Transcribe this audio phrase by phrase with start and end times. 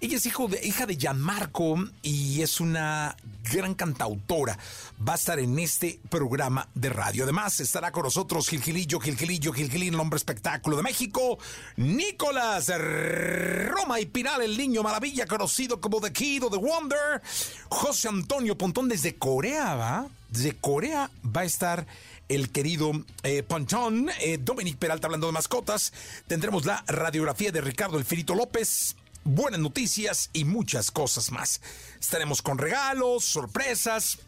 [0.00, 3.16] Ella es hijo de, hija de Gianmarco y es una
[3.52, 4.58] gran cantautora.
[5.06, 7.24] Va a estar en este programa de radio.
[7.24, 11.38] Además, estará con nosotros Gilgilillo, Gilgilillo, Gilgilín, el hombre espectáculo de México,
[11.76, 17.22] Nicolás Roma y Piral, el niño maravilla, conocido como The Kid o The Wonder,
[17.68, 20.06] José Antonio Pontón desde Corea, ¿va?
[20.28, 21.86] Desde Corea va a estar
[22.28, 22.92] el querido
[23.22, 25.92] eh, Pontón, eh, Dominic Peralta hablando de mascotas.
[26.26, 31.60] Tendremos la radiografía de Ricardo El Firito López buenas noticias y muchas cosas más.
[32.00, 34.18] Estaremos con regalos, sorpresas.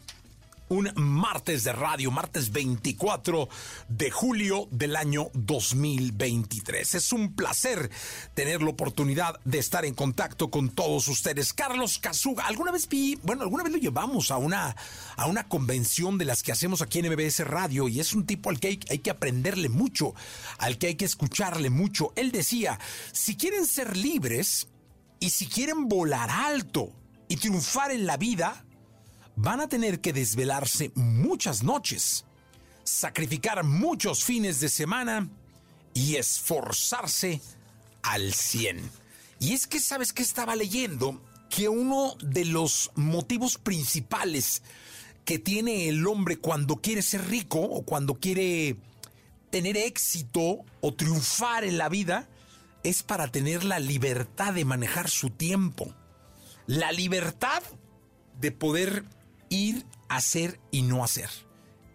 [0.67, 3.49] Un martes de radio, martes 24
[3.87, 6.93] de julio del año 2023.
[6.93, 7.89] Es un placer
[8.35, 11.53] tener la oportunidad de estar en contacto con todos ustedes.
[11.53, 14.75] Carlos Casuga, alguna vez vi, bueno, alguna vez lo llevamos a una,
[15.15, 18.51] a una convención de las que hacemos aquí en MBS Radio y es un tipo
[18.51, 20.13] al que hay que aprenderle mucho,
[20.59, 22.13] al que hay que escucharle mucho.
[22.15, 22.79] Él decía,
[23.11, 24.67] si quieren ser libres,
[25.19, 26.91] y si quieren volar alto
[27.27, 28.65] y triunfar en la vida,
[29.35, 32.25] van a tener que desvelarse muchas noches,
[32.83, 35.29] sacrificar muchos fines de semana
[35.93, 37.41] y esforzarse
[38.01, 38.89] al 100.
[39.39, 44.61] Y es que sabes que estaba leyendo que uno de los motivos principales
[45.25, 48.77] que tiene el hombre cuando quiere ser rico o cuando quiere
[49.49, 52.27] tener éxito o triunfar en la vida
[52.83, 55.93] es para tener la libertad de manejar su tiempo.
[56.65, 57.63] La libertad
[58.39, 59.03] de poder
[59.49, 61.29] ir, hacer y no hacer.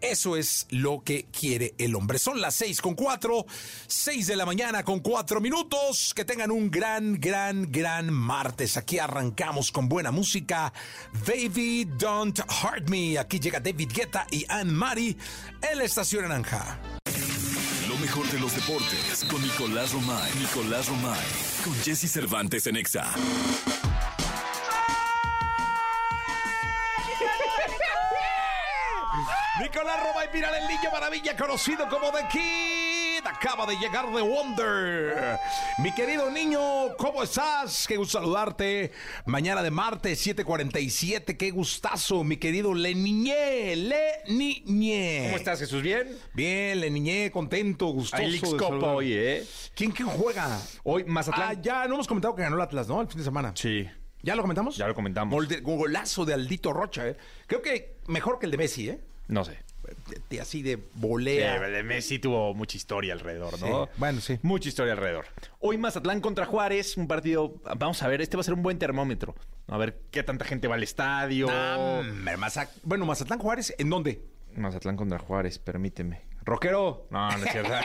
[0.04, 2.18] Eso es lo que quiere el hombre.
[2.18, 3.46] Son las seis con cuatro,
[3.86, 6.12] seis de la mañana con cuatro minutos.
[6.14, 8.76] Que tengan un gran, gran, gran martes.
[8.76, 10.74] Aquí arrancamos con buena música.
[11.26, 13.18] Baby, don't hurt me.
[13.18, 15.16] Aquí llega David Guetta y Anne Marie
[15.62, 16.78] en la estación naranja.
[18.14, 20.32] Mejor de los deportes con Nicolás Romay.
[20.38, 21.26] Nicolás Romay.
[21.64, 23.12] Con Jesse Cervantes en Exa.
[29.60, 32.28] Nicolás Roma y Piral, el niño maravilla, conocido como The
[33.24, 35.38] Acaba de llegar The Wonder.
[35.78, 36.60] Mi querido niño,
[36.98, 37.86] ¿cómo estás?
[37.86, 38.92] Qué gusto saludarte.
[39.26, 41.36] Mañana de martes, 7:47.
[41.36, 43.76] Qué gustazo, mi querido Le Niñé.
[43.76, 45.22] Le Niñé.
[45.26, 45.82] ¿Cómo estás, Jesús?
[45.82, 46.08] ¿Bien?
[46.34, 48.22] Bien, Le Niñé, contento, gustoso.
[48.22, 49.46] Hay de hoy, ¿eh?
[49.74, 50.60] ¿Quién, quién juega?
[50.82, 51.48] Hoy, Mazatlán.
[51.50, 53.00] Ah, ya, no hemos comentado que ganó el Atlas, ¿no?
[53.00, 53.52] El fin de semana.
[53.56, 53.88] Sí,
[54.22, 54.76] ¿Ya lo comentamos?
[54.76, 55.32] ya lo comentamos.
[55.34, 57.16] Gol de- golazo de Aldito Rocha, ¿eh?
[57.46, 59.00] Creo que mejor que el de Messi, ¿eh?
[59.28, 59.58] No sé.
[60.08, 61.60] De- de- así de volea.
[61.60, 63.86] De Messi tuvo mucha historia alrededor, ¿no?
[63.86, 64.38] Sí, bueno, sí.
[64.42, 65.26] Mucha historia alrededor.
[65.60, 67.54] Hoy Mazatlán contra Juárez, un partido.
[67.76, 69.34] Vamos a ver, este va a ser un buen termómetro.
[69.68, 71.46] A ver qué tanta gente va al estadio.
[71.50, 72.02] Ah,
[72.38, 74.22] Maza- bueno, Mazatlán Juárez, ¿en dónde?
[74.54, 76.22] Mazatlán contra Juárez, permíteme.
[76.44, 77.06] Rockero.
[77.10, 77.72] No, no es cierto.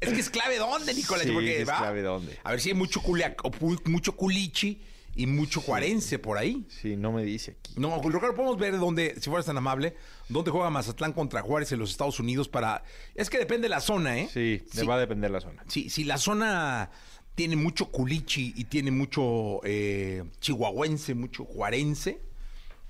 [0.00, 1.26] Es que es clave dónde, Nicolás.
[1.26, 2.38] Sí, porque es va- clave dónde.
[2.42, 4.80] A ver si hay mucho, culia- o pu- mucho culichi
[5.14, 6.66] y mucho juarense por ahí.
[6.68, 7.74] sí, no me dice aquí.
[7.76, 9.96] No, lo que podemos ver dónde, si fueras tan amable,
[10.28, 12.84] dónde juega Mazatlán contra Juárez en los Estados Unidos para...
[13.14, 14.28] Es que depende de la zona, ¿eh?
[14.32, 15.64] Sí, le va a depender la zona.
[15.68, 16.90] Sí, si la zona
[17.34, 22.20] tiene mucho culichi y tiene mucho eh, chihuahuense, mucho juarense,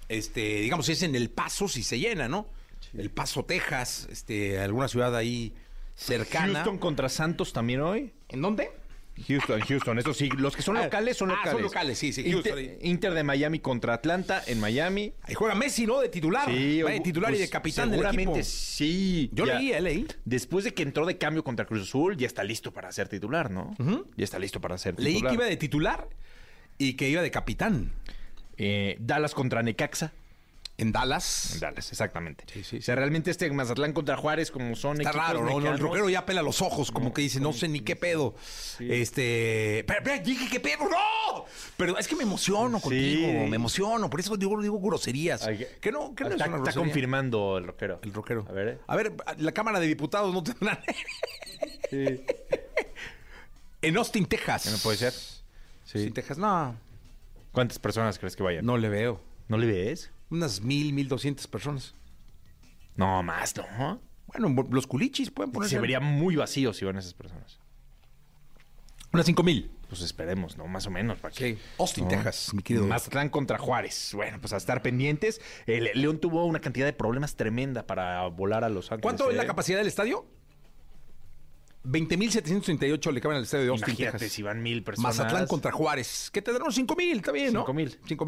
[0.08, 2.48] este, digamos, es en El Paso si se llena, ¿no?
[2.96, 5.54] El Paso, Texas, este, alguna ciudad ahí
[5.94, 6.54] cercana.
[6.54, 8.12] Houston contra Santos también hoy.
[8.28, 8.70] ¿En dónde?
[9.28, 11.52] Houston, Houston, eso sí, los que son Ah, locales son ah, locales.
[11.52, 12.76] son locales, sí, sí, Inter, Houston.
[12.82, 15.12] Inter de Miami contra Atlanta en Miami.
[15.22, 16.00] Ahí juega Messi, ¿no?
[16.00, 16.48] De titular.
[16.48, 18.44] Sí, de titular y pues, de capitán del seguramente equipo.
[18.44, 19.28] sí.
[19.32, 20.06] Yo Ya- leí, eh, leí.
[20.24, 23.50] Después de que entró de cambio contra Cruz Azul, ya está listo para ser titular,
[23.50, 23.74] ¿no?
[24.16, 25.12] Ya está listo para ser titular.
[25.12, 26.08] Leí que iba de titular
[26.78, 27.92] y que iba de capitán.
[28.56, 30.12] Eh, Dallas contra Necaxa.
[30.80, 31.52] En Dallas.
[31.54, 32.44] En Dallas, exactamente.
[32.50, 32.78] Sí, sí.
[32.78, 35.58] O sea, realmente este Mazatlán contra Juárez, como son Está raro, ¿no?
[35.58, 38.34] El rockero ya pela los ojos, como que dice, no sé ni qué pedo.
[38.78, 39.84] Este.
[39.86, 41.44] Pero, pero, dije qué pedo, ¡no!
[41.76, 44.08] Pero es que me emociono contigo, me emociono.
[44.08, 45.46] Por eso digo, digo groserías.
[45.46, 46.14] Ay, ¿Qué no?
[46.14, 46.82] ¿Qué no está, es una está grosería?
[46.82, 48.00] confirmando el rockero.
[48.02, 48.46] El rockero.
[48.48, 48.68] A ver.
[48.68, 48.78] ¿eh?
[48.86, 50.82] A ver, la Cámara de Diputados no tendrá.
[53.82, 54.64] en Austin, Texas.
[54.72, 55.12] ¿No puede ser?
[55.82, 56.74] Austin, Texas, no.
[57.52, 58.64] ¿Cuántas personas crees que vayan?
[58.64, 59.20] No le veo.
[59.48, 60.10] ¿No le ves?
[60.30, 61.94] Unas mil, mil doscientas personas.
[62.96, 64.00] No, más, ¿no?
[64.26, 65.76] Bueno, los culichis pueden ponerse.
[65.76, 67.58] Se vería muy vacío si van esas personas.
[69.12, 69.70] Unas cinco mil.
[69.88, 70.68] Pues esperemos, ¿no?
[70.68, 71.18] Más o menos.
[71.18, 71.54] ¿para qué?
[71.54, 71.58] Sí.
[71.78, 72.10] Austin, ¿No?
[72.10, 72.86] Texas, mi querido.
[72.86, 74.12] Mazatlán contra Juárez.
[74.14, 75.40] Bueno, pues a estar pendientes.
[75.66, 79.02] El León tuvo una cantidad de problemas tremenda para volar a Los Ángeles.
[79.02, 79.46] ¿Cuánto es la ¿eh?
[79.46, 80.26] capacidad del estadio?
[81.84, 84.32] 20.738 le caben al estadio de Austin, Imagínate Texas.
[84.32, 85.16] si van mil personas.
[85.18, 86.30] Mazatlán contra Juárez.
[86.32, 87.60] Que tendrán unos 5 mil, está bien, ¿no?
[87.60, 87.98] 5,000.
[88.06, 88.24] 5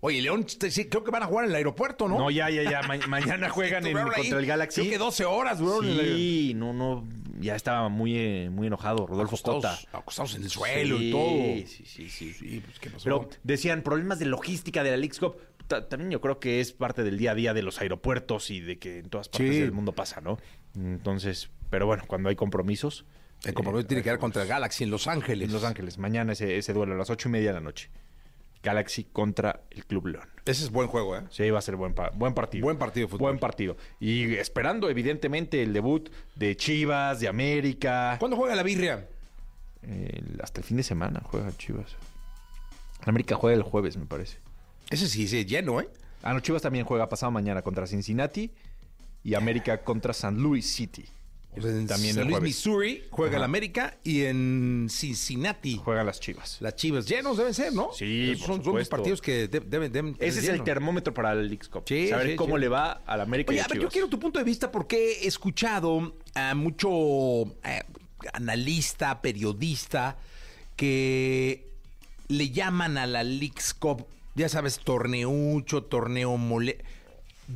[0.00, 2.18] Oye, León, sí, creo que van a jugar en el aeropuerto, ¿no?
[2.18, 2.82] No, ya, ya, ya.
[2.82, 4.80] Ma- mañana juegan en- contra el Galaxy.
[4.82, 7.06] Creo que 12 horas el Sí, no, no.
[7.40, 9.72] Ya estaba muy, eh, muy enojado Rodolfo Cota.
[9.72, 11.66] acostados, acostados en el suelo Sí, y todo.
[11.66, 12.32] Sí, sí, sí.
[12.34, 13.04] Sí, pues, ¿qué pasó?
[13.04, 15.36] Pero decían problemas de logística de la Cup.
[15.66, 18.60] Ta- También yo creo que es parte del día a día de los aeropuertos y
[18.60, 20.38] de que en todas partes del mundo pasa, ¿no?
[20.76, 23.04] Entonces, pero bueno, cuando hay compromisos.
[23.44, 25.48] el compromiso eh, tiene que ver contra el Galaxy en Los Ángeles.
[25.48, 27.90] En Los Ángeles, mañana ese, ese duelo a las ocho y media de la noche.
[28.62, 30.28] Galaxy contra el Club León.
[30.44, 31.22] Ese es buen juego, ¿eh?
[31.30, 32.64] Sí, va a ser buen, pa- buen partido.
[32.64, 33.30] Buen partido de fútbol.
[33.30, 33.76] Buen partido.
[34.00, 38.16] Y esperando, evidentemente, el debut de Chivas, de América.
[38.18, 39.08] ¿Cuándo juega la birria?
[40.42, 41.96] Hasta el fin de semana juega Chivas.
[43.04, 44.38] América juega el jueves, me parece.
[44.90, 45.88] Ese sí, sí, lleno, ¿eh?
[46.22, 48.50] Ah, no, Chivas también juega pasado mañana contra Cincinnati
[49.24, 51.06] y América contra San Luis City.
[51.56, 52.42] En también San el Luis, jueves.
[52.42, 53.38] Missouri, juega Ajá.
[53.38, 55.76] el América y en Cincinnati.
[55.82, 56.58] Juegan las Chivas.
[56.60, 57.90] Las Chivas llenos deben ser, ¿no?
[57.92, 61.32] Sí, Esos son, son partidos que de- deben, deben tener Ese es el termómetro para
[61.32, 61.82] el Leagues Cup.
[61.86, 62.60] Sí, Saber sí, cómo sí.
[62.60, 64.70] le va al América Oye, y a a ver, yo quiero tu punto de vista
[64.70, 66.90] porque he escuchado a mucho
[67.64, 67.82] eh,
[68.32, 70.18] analista, periodista,
[70.76, 71.66] que
[72.28, 74.06] le llaman a la Leagues Cup,
[74.36, 76.78] ya sabes, torneucho, torneo mole.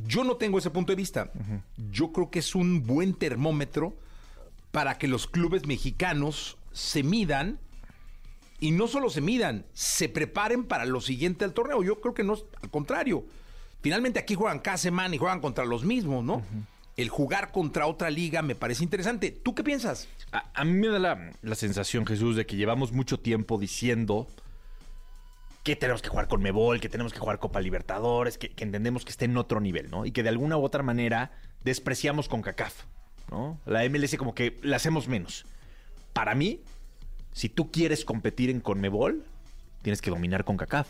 [0.07, 1.31] Yo no tengo ese punto de vista.
[1.91, 3.93] Yo creo que es un buen termómetro
[4.71, 7.59] para que los clubes mexicanos se midan
[8.59, 11.83] y no solo se midan, se preparen para lo siguiente al torneo.
[11.83, 13.25] Yo creo que no, es- al contrario.
[13.81, 16.41] Finalmente aquí juegan cada semana y juegan contra los mismos, ¿no?
[16.97, 19.29] El jugar contra otra liga me parece interesante.
[19.31, 20.07] ¿Tú qué piensas?
[20.31, 24.27] A, a mí me da la, la sensación, Jesús, de que llevamos mucho tiempo diciendo
[25.65, 29.09] que tenemos que jugar con Mebol, que tenemos que jugar Copa Libertadores, que, entendemos que
[29.09, 30.05] está en otro nivel, ¿no?
[30.05, 31.31] Y que de alguna u otra manera
[31.63, 32.83] despreciamos con CACAF,
[33.31, 33.59] ¿no?
[33.65, 35.47] La MLS como que la hacemos menos.
[36.13, 36.61] Para mí,
[37.33, 39.25] si tú quieres competir en Conmebol,
[39.81, 40.87] tienes que dominar con CACAF.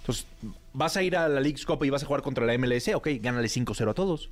[0.00, 0.26] Entonces,
[0.74, 3.08] vas a ir a la League's Cup y vas a jugar contra la MLS, ok,
[3.22, 4.28] gánale 5-0 a todos.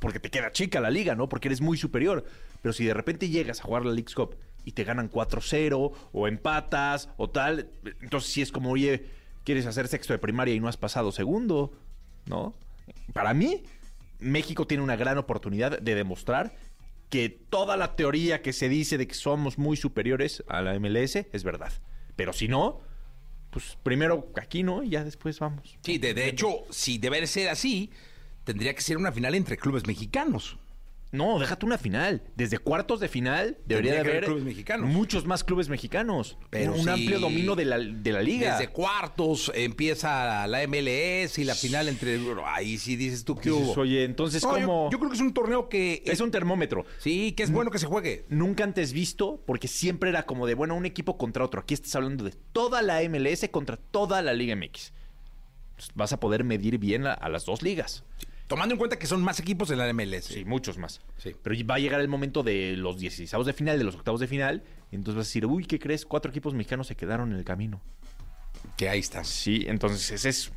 [0.00, 1.30] Porque te queda chica la liga, ¿no?
[1.30, 2.26] Porque eres muy superior.
[2.60, 6.28] Pero si de repente llegas a jugar la League's Cup y te ganan 4-0 o
[6.28, 7.70] empatas o tal,
[8.00, 9.06] entonces sí es como, oye,
[9.44, 11.72] quieres hacer sexto de primaria y no has pasado segundo,
[12.26, 12.54] ¿no?
[13.12, 13.62] Para mí,
[14.18, 16.54] México tiene una gran oportunidad de demostrar
[17.10, 21.16] que toda la teoría que se dice de que somos muy superiores a la MLS
[21.16, 21.72] es verdad.
[22.16, 22.80] Pero si no,
[23.50, 24.82] pues primero aquí, ¿no?
[24.82, 25.76] Y ya después vamos.
[25.82, 27.90] Sí, de, de hecho, si debe ser así,
[28.44, 30.58] tendría que ser una final entre clubes mexicanos.
[31.12, 32.22] No, déjate una final.
[32.36, 34.88] Desde cuartos de final debería de haber clubes mexicanos.
[34.88, 36.38] muchos más clubes mexicanos.
[36.48, 36.88] Pero un sí.
[36.88, 38.52] amplio dominio de la, de la liga.
[38.56, 42.18] Desde cuartos empieza la MLS y la final entre...
[42.46, 43.72] Ahí sí dices tú que hubo.
[43.78, 44.90] Oye, entonces, No, yo- ¿cómo?
[44.90, 46.02] yo, creo que es un torneo que...
[46.06, 46.86] Es un termómetro.
[46.96, 48.24] Sí, que es bueno que se juegue.
[48.30, 51.60] Nunca antes visto, porque siempre era como de, bueno, un equipo contra otro.
[51.60, 54.92] Aquí estás hablando de toda la MLS contra toda la Liga MX.
[55.72, 58.02] Entonces, vas a poder medir bien a, a las dos ligas.
[58.52, 60.26] Tomando en cuenta que son más equipos en la MLS.
[60.26, 61.00] Sí, muchos más.
[61.16, 61.34] Sí.
[61.42, 64.26] Pero va a llegar el momento de los 16 de final, de los octavos de
[64.26, 64.62] final.
[64.90, 66.04] Y entonces vas a decir, uy, ¿qué crees?
[66.04, 67.80] Cuatro equipos mexicanos se quedaron en el camino.
[68.76, 69.24] Que ahí está.
[69.24, 70.52] Sí, entonces ese es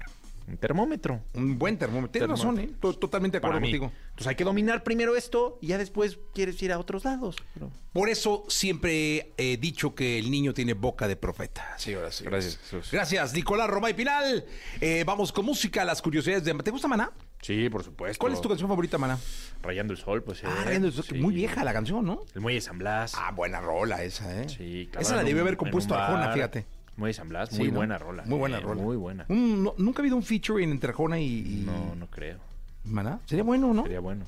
[0.48, 1.22] un termómetro.
[1.36, 2.12] Un buen termómetro.
[2.12, 2.70] Tienes razón, ¿eh?
[2.82, 3.80] To- Totalmente de Para acuerdo mí.
[3.80, 4.00] contigo.
[4.10, 7.38] Entonces hay que dominar primero esto y ya después quieres ir a otros lados.
[7.54, 11.78] Pero- Por eso siempre he dicho que el niño tiene boca de profeta.
[11.78, 12.58] Señoras y Gracias.
[12.58, 12.90] Jesús.
[12.92, 14.46] Gracias, Nicolás Roma y Pinal.
[14.82, 16.54] Eh, vamos con música, las curiosidades de...
[16.56, 17.12] ¿Te gusta Maná?
[17.46, 18.20] Sí, por supuesto.
[18.20, 19.20] ¿Cuál es tu canción favorita, Maná?
[19.62, 20.44] Rayando el sol, pues.
[20.44, 21.14] Ah, eh, Rayando el Sol, sí.
[21.16, 22.22] muy vieja la canción, ¿no?
[22.34, 23.14] El Muelle de San Blas.
[23.16, 24.50] Ah, buena rola esa, ¿eh?
[24.50, 26.66] sí, claro, Esa la debió haber compuesto Arjona, fíjate.
[26.98, 27.75] Muelle de San Blas, Sí, muy ¿no?
[27.75, 28.24] buena rola.
[28.25, 28.82] Muy buena eh, rola.
[28.82, 29.25] Muy buena.
[29.30, 32.40] Un- no- nunca ha habido un featuring entre Arjona y, y No, no creo.
[32.86, 33.20] Maná.
[33.25, 33.84] Sería bueno, ¿no?
[33.84, 34.25] Sería bueno.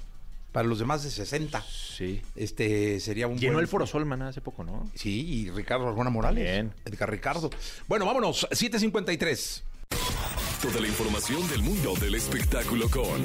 [0.52, 1.62] Para los demás de 60.
[1.64, 2.22] Sí.
[2.36, 4.90] Este sería un Llenó buen- el Foro Sol, maná, hace poco, ¿no?
[4.96, 6.44] Sí, y Ricardo Arjona Morales.
[6.44, 6.72] Bien.
[6.86, 7.50] Edgar Ricardo.
[7.88, 8.48] Bueno, vámonos.
[8.52, 9.64] 753.
[10.62, 13.24] Toda la información del mundo del espectáculo con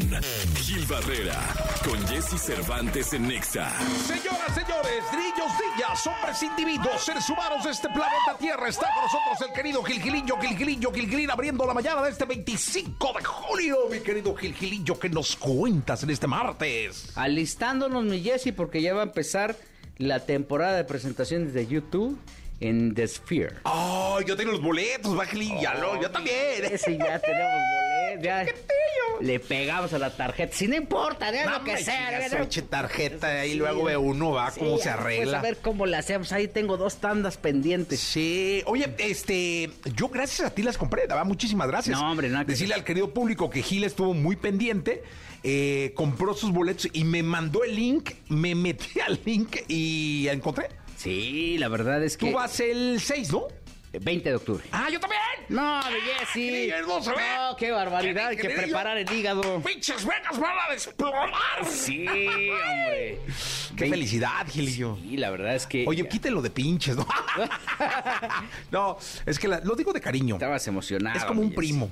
[0.57, 1.41] Gil Barrera,
[1.83, 3.73] con Jesse Cervantes en Nexa.
[4.07, 9.49] Señoras, señores, niños, niñas, hombres, individuos, seres humanos de este planeta Tierra, está con nosotros
[9.49, 14.35] el querido Gilgilillo, Gilgilillo, Gilgilín, abriendo la mañana de este 25 de julio, mi querido
[14.35, 17.12] Gilgilillo, ¿qué nos cuentas en este martes?
[17.15, 19.57] Alistándonos, mi Jesse, porque ya va a empezar
[19.97, 22.19] la temporada de presentaciones de YouTube
[22.62, 23.57] en The Sphere.
[23.64, 26.64] Oh, yo tengo los boletos, va Gilillo, yo también.
[26.64, 28.47] Ese ya tenemos boletos, ya
[29.23, 30.54] le pegamos a la tarjeta.
[30.54, 32.26] Si no importa, de lo que sea.
[32.42, 35.38] Eche tarjeta y luego ve uno, va, cómo se arregla.
[35.38, 36.33] a ver cómo le hacemos.
[36.33, 38.00] Ahí tengo dos tandas pendientes.
[38.00, 38.62] Sí.
[38.66, 41.99] Oye, este, yo gracias a ti las compré, daba muchísimas gracias.
[41.99, 45.02] No, hombre, que Decirle al querido público que Gil estuvo muy pendiente,
[45.42, 50.33] eh, compró sus boletos y me mandó el link, me metí al link y la
[50.33, 50.69] encontré.
[51.03, 52.27] Sí, la verdad es que...
[52.31, 53.49] Tú vas el 6, ¿no?
[54.01, 54.65] 20 de octubre.
[54.73, 55.21] ¡Ah, yo también!
[55.51, 56.51] No, mi Jessy.
[56.71, 57.01] Gil, no.
[57.01, 58.29] No, qué barbaridad.
[58.29, 59.61] Hay ¿Qué que preparar el hígado.
[59.61, 61.67] ¡Pinches Vegas van a explotar!
[61.71, 63.19] Sí, hombre.
[63.77, 64.97] ¡Qué felicidad, Gilillo!
[65.03, 65.85] Sí, la verdad es que...
[65.87, 67.07] Oye, quítenlo de pinches, ¿no?
[68.71, 70.37] no, es que la- lo digo de cariño.
[70.37, 71.19] Estabas emocionado.
[71.19, 71.91] Es como un primo.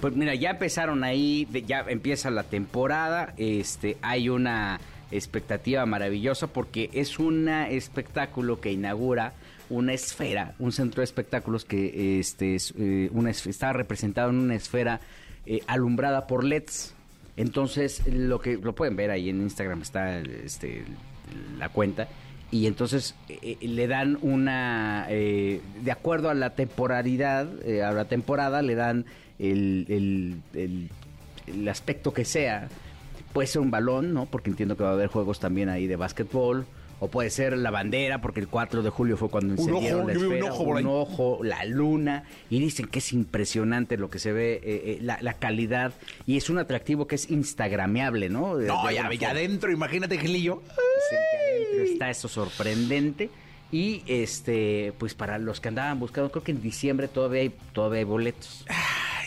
[0.00, 6.46] Pues mira, ya empezaron ahí, de- ya empieza la temporada, este, hay una expectativa maravillosa
[6.48, 9.32] porque es un espectáculo que inaugura
[9.70, 13.10] una esfera, un centro de espectáculos que este, es, eh,
[13.46, 15.00] está representado en una esfera
[15.46, 16.94] eh, alumbrada por LEDs.
[17.36, 20.84] Entonces, lo que lo pueden ver ahí en Instagram está este,
[21.58, 22.08] la cuenta.
[22.50, 25.60] Y entonces eh, eh, le dan una, de
[25.92, 27.46] acuerdo a la temporalidad,
[27.84, 29.04] a la temporada, le dan
[29.38, 30.88] el- el-
[31.46, 32.68] el aspecto que sea.
[33.32, 34.26] Puede ser un balón, ¿no?
[34.26, 36.66] Porque entiendo que va a haber juegos también ahí de básquetbol.
[37.00, 39.70] O puede ser la bandera, porque el 4 de julio fue cuando ojo,
[40.08, 42.24] la un ojo un ojo, la luna.
[42.50, 45.92] Y dicen que es impresionante lo que se ve, eh, eh, la, la calidad.
[46.26, 48.56] Y es un atractivo que es instagrameable, ¿no?
[48.56, 50.60] De- No, de ya, ya adentro, imagínate, Gilillo.
[51.84, 53.30] Está eso sorprendente.
[53.70, 57.98] Y este, pues para los que andaban buscando, creo que en diciembre todavía hay, todavía
[58.00, 58.64] hay boletos.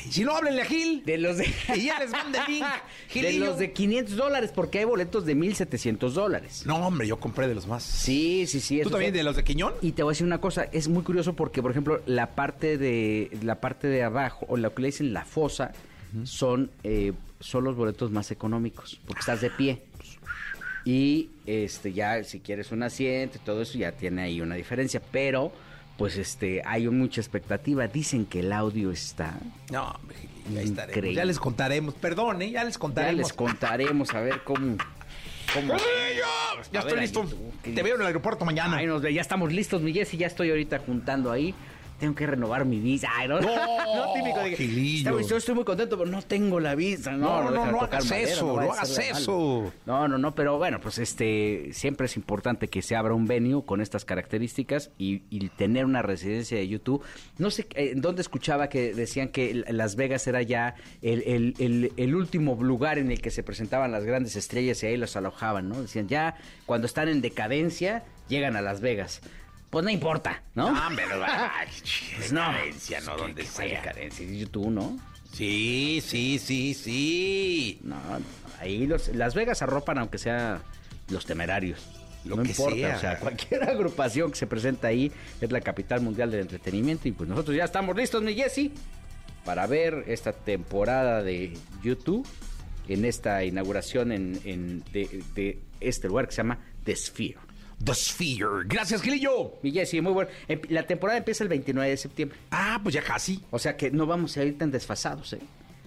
[0.05, 1.03] Ay, Si no, háblenle a Gil.
[1.05, 1.53] De los de.
[1.75, 2.65] Y ya les manda el link,
[3.13, 6.63] de los de 500 dólares, porque hay boletos de 1700 dólares.
[6.65, 7.83] No, hombre, yo compré de los más.
[7.83, 8.81] Sí, sí, sí.
[8.83, 9.73] ¿Tú también son- de los de Quiñón?
[9.81, 12.77] Y te voy a decir una cosa, es muy curioso porque, por ejemplo, la parte
[12.77, 15.71] de la parte de abajo, o lo que le dicen la fosa,
[16.23, 19.81] son, eh, son los boletos más económicos, porque estás de pie.
[20.83, 25.01] Y este ya, si quieres un asiento y todo eso, ya tiene ahí una diferencia.
[25.11, 25.51] Pero,
[26.01, 27.87] pues este, hay mucha expectativa.
[27.87, 29.37] Dicen que el audio está.
[29.71, 29.99] No,
[30.57, 31.13] ahí estaremos.
[31.15, 31.93] Ya les contaremos.
[31.93, 32.49] Perdón, ¿eh?
[32.51, 33.17] Ya les Ya contaremos.
[33.19, 34.77] les contaremos a ver cómo.
[35.53, 35.77] cómo.
[36.71, 37.21] Ya A estoy ver, listo.
[37.21, 38.77] ahí, tú, ¿qué Te veo en el aeropuerto mañana.
[38.77, 41.53] Ay, nos ve, ya estamos listos, mi Jessy, ya estoy ahorita juntando ahí.
[42.01, 43.07] Tengo que renovar mi visa.
[43.15, 45.17] Ay, no, No, típico de que, Gilillo.
[45.19, 47.11] "Está- yo estoy muy contento, pero no tengo la visa.
[47.11, 49.73] No, no, no tocar hagas madera, eso, vaya no a hagas eso.
[49.85, 53.63] No, no, no, pero bueno, pues este, siempre es importante que se abra un venue
[53.65, 57.03] con estas características y, y tener una residencia de YouTube.
[57.37, 61.53] No sé eh, en dónde escuchaba que decían que Las Vegas era ya el, el-
[61.59, 65.15] el- el último lugar en el que se presentaban las grandes estrellas y ahí los
[65.15, 65.79] alojaban, ¿no?
[65.83, 69.21] Decían, ya cuando están en decadencia, llegan a Las Vegas.
[69.71, 70.69] Pues no importa, ¿no?
[70.71, 71.67] No, no, ay,
[72.17, 72.41] Pues no.
[72.51, 73.65] decadencia, no, ¿Qué- donde sea.
[73.81, 74.25] decadencia?
[74.25, 74.99] Es YouTube, ¿no?
[75.33, 77.79] Sí, sí, sí, sí.
[77.83, 77.95] No,
[78.59, 80.61] ahí los, Las Vegas arropan aunque sea
[81.09, 81.79] los temerarios.
[82.25, 82.95] Lo no que importa, sea.
[82.95, 87.13] o sea, cualquier agrupación que se presenta ahí es la capital mundial del entretenimiento y
[87.13, 88.69] pues nosotros ya estamos listos, mi Jesse,
[89.45, 92.27] para ver esta temporada de YouTube
[92.89, 97.37] en esta inauguración en, en- de, de este lugar que se llama The Sphere.
[97.83, 98.63] The Sphere.
[98.65, 99.53] Gracias, Gilillo.
[99.61, 100.29] Mi Jesse, muy bueno.
[100.47, 102.37] Em- La temporada empieza el 29 de septiembre.
[102.51, 103.41] Ah, pues ya casi.
[103.51, 105.39] O sea que no vamos a ir tan desfasados, ¿eh?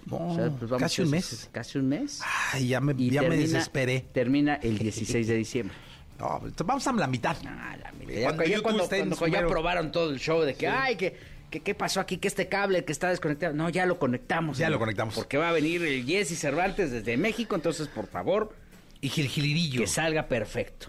[0.07, 1.49] No, O sea, pues vamos casi un mes.
[1.53, 2.21] Casi un mes.
[2.53, 4.05] Ay, ya me, Y ya me desesperé.
[4.13, 5.77] Termina el 16 de diciembre.
[6.19, 7.37] No, vamos a la mitad.
[7.47, 11.17] Ah, la mira, Cuando ya, cuando, ya probaron todo el show de que, ay, que,
[11.51, 13.53] que qué pasó aquí, que este cable que está desconectado.
[13.55, 14.59] No, ya lo conectamos.
[14.59, 14.73] Ya ¿no?
[14.75, 15.15] lo conectamos.
[15.15, 18.55] Porque va a venir el Jesse Cervantes desde México, entonces, por favor,
[19.01, 19.81] Y Gil Gilirillo.
[19.81, 20.89] que salga perfecto.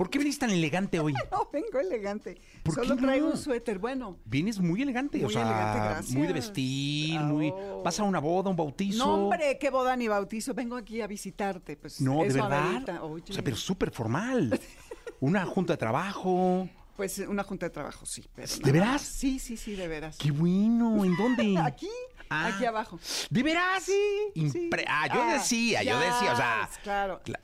[0.00, 1.12] ¿Por qué viniste tan elegante hoy?
[1.30, 2.40] No, vengo elegante.
[2.62, 3.32] ¿Por Solo qué traigo no?
[3.32, 3.78] un suéter.
[3.78, 6.16] Bueno, Vienes muy elegante, o Muy sea, elegante, gracias.
[6.16, 7.50] muy de vestir, muy...
[7.54, 7.82] Oh.
[7.84, 9.04] ¿Vas a una boda, un bautizo?
[9.06, 10.54] no, hombre, qué boda ni bautizo.
[10.54, 11.76] Vengo aquí a visitarte.
[11.76, 12.58] Pues No, de eso verdad.
[12.66, 13.02] amerita.
[13.04, 14.58] Oye, O sea, pero súper formal.
[15.20, 16.66] Una junta de trabajo.
[16.96, 18.24] Pues una junta de trabajo, sí.
[18.34, 18.90] pero ¿De nada veras?
[18.92, 19.02] más.
[19.02, 20.16] Sí, sí, sí, de veras.
[20.18, 21.04] Qué bueno.
[21.04, 21.58] ¿En dónde?
[21.62, 21.88] Aquí,
[22.32, 22.46] Ah.
[22.46, 22.98] aquí abajo.
[23.28, 23.82] ¿De veras?
[23.82, 23.92] Sí.
[24.36, 24.84] Impre- sí.
[24.86, 26.70] Ah, yo decía, yo decía, o sea...
[26.82, 27.20] Claro.
[27.24, 27.40] Cla-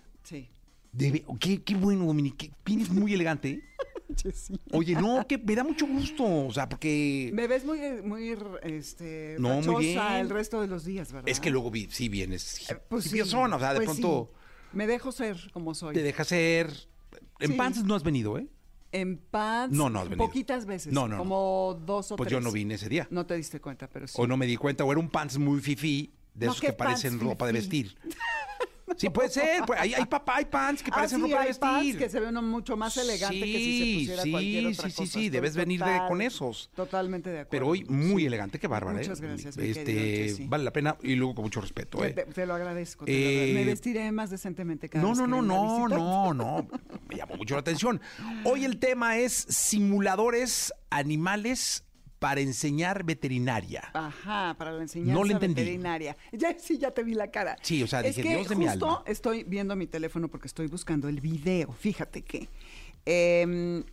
[1.40, 2.52] Qué, qué bueno, Dominique.
[2.64, 3.50] Vienes muy elegante.
[3.50, 3.62] ¿eh?
[4.34, 4.58] sí.
[4.72, 6.24] Oye, no, que me da mucho gusto.
[6.46, 7.30] O sea, porque...
[7.34, 9.98] Me ves muy, muy, este, No, muy bien.
[10.00, 11.28] el resto de los días, ¿verdad?
[11.28, 14.38] Es que luego vi, sí vienes Eh, pues sí, o sea, de pues pronto sí.
[14.72, 15.94] Me dejo ser como soy.
[15.94, 16.70] te deja ser...
[17.40, 17.56] En Sí.
[17.56, 18.46] Panzas no has venido, ¿eh?
[18.92, 19.70] En paz.
[19.70, 20.26] No, no has venido.
[20.26, 20.92] Poquitas veces.
[20.92, 21.18] No, no, no.
[21.18, 22.38] Como dos o Pues tres.
[22.38, 23.06] yo no vine ese día.
[23.10, 24.14] No te diste cuenta, pero sí.
[24.16, 26.68] O no me di cuenta, o era un pants muy fifí, de No, esos ¿qué
[26.68, 27.94] que parecen pants ropa de vestir.
[28.96, 29.64] Sí, puede ser.
[29.66, 31.98] pues, hay, hay, papá, hay pants que Ah, parecen sí, ropa de hay pants vestir.
[31.98, 34.90] que se ve uno mucho más elegante que si se Sí, pusiera sí, cualquier otra
[34.90, 36.70] sí, sí, sí, debes venir de- con esos.
[36.74, 37.50] Totalmente de acuerdo.
[37.50, 38.98] Pero hoy muy elegante, qué bárbara.
[38.98, 39.26] Muchas ¿eh?
[39.26, 42.26] gracias, Este, querido vale la pena y luego con mucho respeto, Te, ¿eh?
[42.32, 43.04] te- lo agradezco.
[43.04, 43.54] te lo Eh, agradezco.
[43.58, 45.96] Me vestiré más decentemente cada No, vez no, que no, no, visitarte.
[45.96, 46.68] no, no.
[47.08, 48.00] Me llamó mucho la atención.
[48.44, 51.84] Hoy el tema es simuladores animales
[52.26, 53.88] para enseñar veterinaria.
[53.94, 55.60] Ajá, para la enseñanza No le entendí.
[55.60, 56.16] veterinaria.
[56.32, 57.56] Ya, sí, ya te vi la cara.
[57.62, 59.02] Sí, o sea, es dije, que Dios de mi justo alma.
[59.06, 61.70] estoy viendo mi teléfono porque estoy buscando el video.
[61.70, 62.48] Fíjate que...
[63.04, 63.84] em,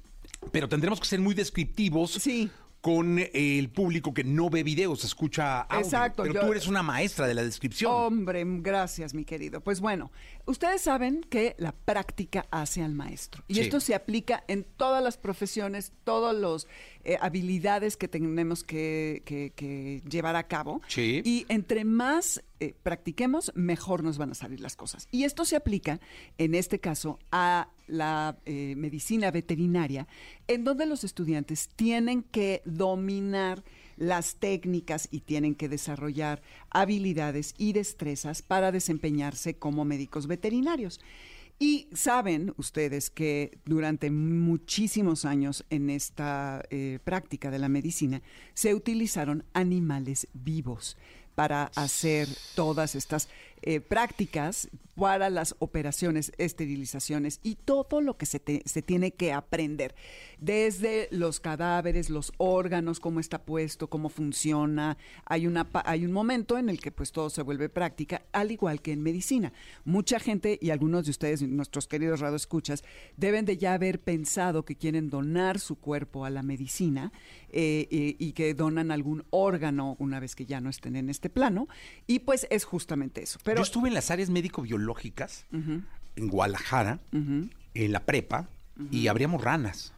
[0.52, 2.50] Pero tendremos que ser muy descriptivos Sí.
[2.84, 5.86] Con el público que no ve videos, escucha audio.
[5.86, 7.90] Exacto, Pero yo- tú eres una maestra de la descripción.
[7.94, 9.62] Hombre, gracias, mi querido.
[9.62, 10.12] Pues bueno,
[10.46, 13.42] ustedes saben que la práctica hace al maestro.
[13.48, 13.60] Y Sí.
[13.62, 16.68] esto se aplica en todas las profesiones, todas las
[17.22, 20.82] habilidades que tenemos que, que- que llevar a cabo.
[20.90, 21.22] Sí.
[21.24, 25.08] Y entre más eh, practiquemos, mejor nos van a salir las cosas.
[25.12, 26.00] Y esto se aplica,
[26.38, 30.08] en este caso, a la eh, medicina veterinaria,
[30.48, 33.64] en donde los estudiantes tienen que dominar
[33.98, 41.00] las técnicas y tienen que desarrollar habilidades y destrezas para desempeñarse como médicos veterinarios.
[41.60, 48.22] Y saben ustedes que durante muchísimos años en esta eh, práctica de la medicina
[48.54, 50.98] se utilizaron animales vivos
[51.36, 53.30] para hacer todas estas
[53.64, 59.34] eh, prácticas para las operaciones, esterilizaciones y todo lo que se, te- se tiene que
[59.34, 59.96] aprender,
[60.40, 64.98] desde los cadáveres, los órganos, cómo está puesto, cómo funciona.
[65.26, 68.82] Hay, una, hay un momento en el que pues todo se vuelve práctica, al igual
[68.84, 69.52] que en medicina.
[69.84, 72.84] Mucha gente y algunos de ustedes, nuestros queridos radioescuchas,
[73.18, 77.12] deben de ya haber pensado que quieren donar su cuerpo a la medicina
[77.50, 77.88] eh,
[78.20, 81.68] y, que donan algún órgano una vez que ya no estén en este plano.
[82.06, 83.40] Y pues es justamente eso.
[83.56, 88.48] Yo estuve en las áreas médico-biológicas en Guadalajara, en la prepa,
[88.92, 89.94] y abríamos ranas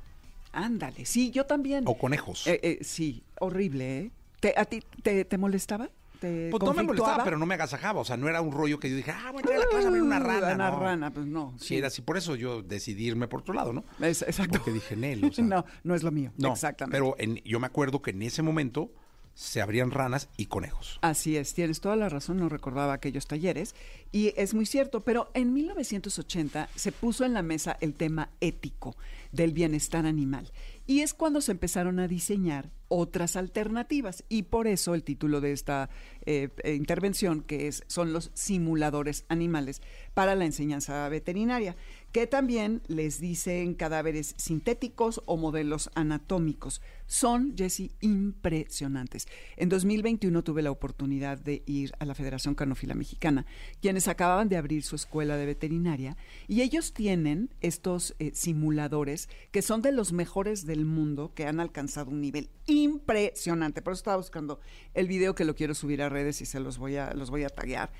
[0.51, 1.83] ándale, sí, yo también.
[1.85, 2.47] o conejos.
[2.47, 4.11] Eh, eh, sí, horrible, ¿eh?
[4.39, 5.89] ¿Te- ¿A ti te, te molestaba?
[6.21, 7.99] ¿Te pues no me molestaba, pero no me agasajaba.
[7.99, 9.87] O sea, no era un rollo que yo dije, ah, voy a la clase a
[9.89, 10.53] abrir una rana.
[10.55, 10.79] Una no.
[10.79, 11.53] rana, pues no.
[11.59, 12.01] Sí, era así.
[12.01, 13.83] Por eso yo decidí irme por otro lado, ¿no?
[13.99, 14.59] Es- exacto.
[14.59, 16.31] Porque dije, Nel, o sea, no, no es lo mío.
[16.37, 16.95] No, Exactamente.
[16.97, 18.89] pero en- yo me acuerdo que en ese momento
[19.36, 20.98] se abrían ranas y conejos.
[21.02, 23.76] Así es, tienes toda la razón, no recordaba aquellos talleres.
[24.12, 28.95] Y es muy cierto, pero en 1980 se puso en la mesa el tema ético
[29.34, 30.52] del bienestar animal.
[30.88, 34.24] Y es cuando se empezaron a diseñar otras alternativas.
[34.30, 35.89] Y por eso el título de esta
[36.26, 39.82] eh, intervención, que son los simuladores animales
[40.13, 41.76] para la enseñanza veterinaria,
[42.15, 46.82] que también les dicen cadáveres sintéticos o modelos anatómicos.
[47.08, 49.28] Son, Jesse, impresionantes.
[49.58, 53.45] En 2021 tuve la oportunidad de ir a la Federación Canófila Mexicana,
[53.82, 56.15] quienes acababan de abrir su escuela de veterinaria,
[56.47, 61.60] y ellos tienen estos eh, simuladores que son de los mejores del mundo, que han
[61.60, 63.82] alcanzado un nivel impresionante.
[63.82, 64.62] Por eso estaba buscando
[64.93, 67.43] el video que lo quiero subir a redes y se los voy a, los voy
[67.43, 67.91] a taguear.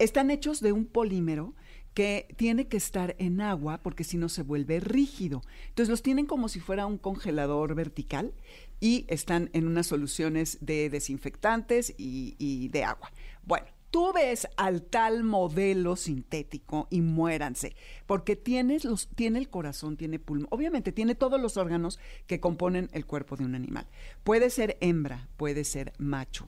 [0.00, 1.54] Están hechos de un polímero
[1.94, 5.42] que tiene que estar en agua porque si no se vuelve rígido.
[5.68, 8.32] Entonces los tienen como si fuera un congelador vertical
[8.80, 13.10] y están en unas soluciones de desinfectantes y, de agua.
[13.44, 17.74] Bueno, tú ves al tal modelo sintético y muéranse,
[18.06, 18.40] porque
[18.84, 23.36] los, tiene el corazón, tiene pulmón, obviamente tiene todos los órganos que componen el cuerpo
[23.36, 23.86] de un animal.
[24.24, 26.46] Puede ser hembra, puede ser macho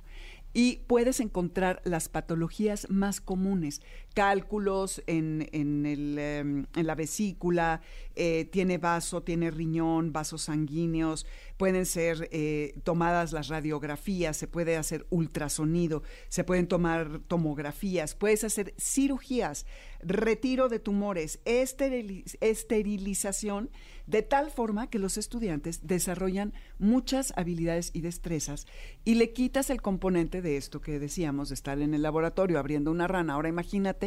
[0.54, 3.80] y puedes encontrar las patologías más comunes
[4.12, 7.80] cálculos en, en, el, em, en la vesícula,
[8.14, 14.76] eh, tiene vaso, tiene riñón, vasos sanguíneos, pueden ser eh, tomadas las radiografías, se puede
[14.76, 19.64] hacer ultrasonido, se pueden tomar tomografías, puedes hacer cirugías,
[20.02, 23.70] retiro de tumores, esteriliz- esterilización,
[24.06, 28.66] de tal forma que los estudiantes desarrollan muchas habilidades y destrezas
[29.04, 32.90] y le quitas el componente de esto que decíamos, de estar en el laboratorio abriendo
[32.90, 33.34] una rana.
[33.34, 34.01] Ahora imagínate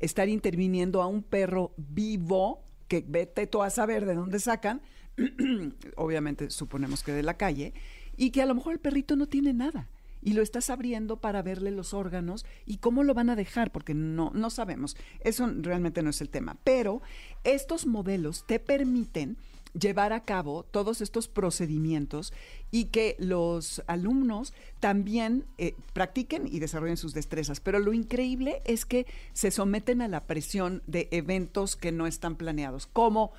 [0.00, 4.82] estar interviniendo a un perro vivo, que vete tú a saber de dónde sacan,
[5.96, 7.72] obviamente suponemos que de la calle,
[8.16, 9.88] y que a lo mejor el perrito no tiene nada.
[10.22, 13.92] Y lo estás abriendo para verle los órganos y cómo lo van a dejar, porque
[13.92, 14.96] no, no sabemos.
[15.20, 16.56] Eso realmente no es el tema.
[16.64, 17.02] Pero
[17.44, 19.36] estos modelos te permiten
[19.78, 22.32] llevar a cabo todos estos procedimientos
[22.70, 27.60] y que los alumnos también eh, practiquen y desarrollen sus destrezas.
[27.60, 32.36] Pero lo increíble es que se someten a la presión de eventos que no están
[32.36, 33.32] planeados, como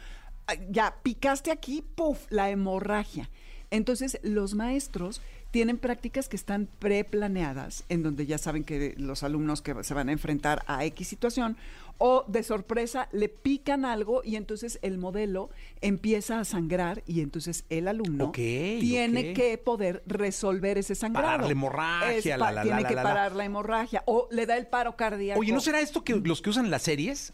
[0.69, 3.30] ya picaste aquí, puff, la hemorragia.
[3.71, 5.21] Entonces los maestros
[5.56, 10.10] tienen prácticas que están preplaneadas, en donde ya saben que los alumnos que se van
[10.10, 11.56] a enfrentar a X situación,
[11.98, 17.63] o de sorpresa le pican algo y entonces el modelo empieza a sangrar y entonces
[17.70, 21.26] el alumno tiene que poder resolver ese sangrado.
[21.26, 24.68] Parar la hemorragia, la, la, tiene la, que parar la hemorragia o le da el
[24.68, 25.39] paro cardíaco.
[25.39, 27.32] Oye, ¿no será esto que los que usan las series?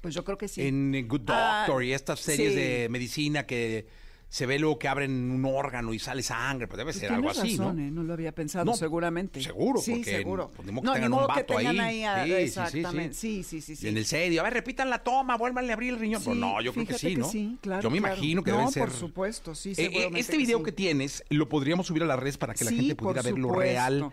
[0.00, 0.64] Pues yo creo que sí.
[0.64, 2.56] En eh, Good Ah, Doctor y estas series sí.
[2.56, 4.03] de medicina que
[4.34, 7.30] se ve luego que abren un órgano y sale sangre, pues debe Pues ser algo
[7.30, 7.70] así, ¿no?
[7.70, 7.74] ¿eh?
[7.74, 9.40] No lo había pensado, No, seguramente.
[9.40, 10.50] seguro, Sí, porque seguro.
[10.56, 12.02] pues, no, tengan un vato tengan ahí.
[12.02, 12.04] ahí.
[12.04, 12.42] a- Sí, sí, sí, sí.
[12.78, 13.14] exactamente.
[13.14, 13.86] Sí, sí, sí, sí.
[13.86, 16.20] En el serio, a ver, repitan la toma, vuélvanle a abrir el riñón.
[16.24, 17.30] Pues no, yo creo que sí, ¿no?
[17.60, 18.14] claro, yo me claro.
[18.16, 18.82] imagino que deben ser.
[18.88, 22.36] por supuesto, sí, Eh, eh, este video que tienes lo podríamos subir a las redes
[22.36, 24.10] para que la gente pudiera ver lo real.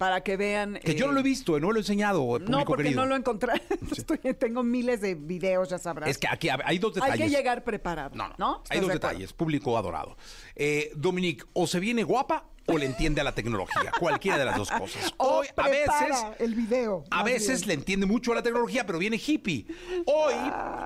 [0.00, 0.78] Para que vean.
[0.82, 3.02] Que yo no eh, lo he visto, no lo he enseñado, público No, porque querido.
[3.02, 3.52] no lo encontré.
[3.94, 6.08] Estoy- tengo miles de videos, ya sabrás.
[6.08, 7.26] Es que aquí hay dos Hay detalles.
[7.26, 8.16] que llegar preparado.
[8.16, 8.34] No, no.
[8.38, 8.54] ¿no?
[8.70, 9.32] Hay ¿Estás dos de detalles.
[9.34, 10.16] Público adorado.
[10.56, 13.90] Eh, Dominique, o se viene guapa o le entiende a la tecnología.
[13.98, 15.12] Cualquiera de las dos cosas.
[15.16, 16.16] O Hoy, a veces.
[16.38, 17.04] el video.
[17.10, 17.68] A veces bien.
[17.68, 19.66] le entiende mucho a la tecnología, pero viene hippie.
[20.06, 20.34] Hoy,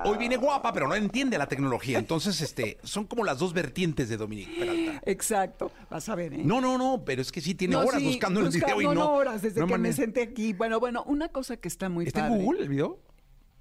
[0.05, 1.97] hoy viene guapa, pero no entiende a la tecnología.
[1.99, 5.01] Entonces, este, son como las dos vertientes de Dominique Peralta.
[5.05, 5.71] Exacto.
[5.89, 6.41] Vas a ver, ¿eh?
[6.43, 8.85] No, no, no, pero es que sí tiene No, horas sí, buscando el video y
[8.87, 10.53] no, horas desde no que me senté aquí.
[10.53, 12.35] Bueno, bueno, una cosa que está muy ¿Está padre.
[12.35, 12.99] en Google el video?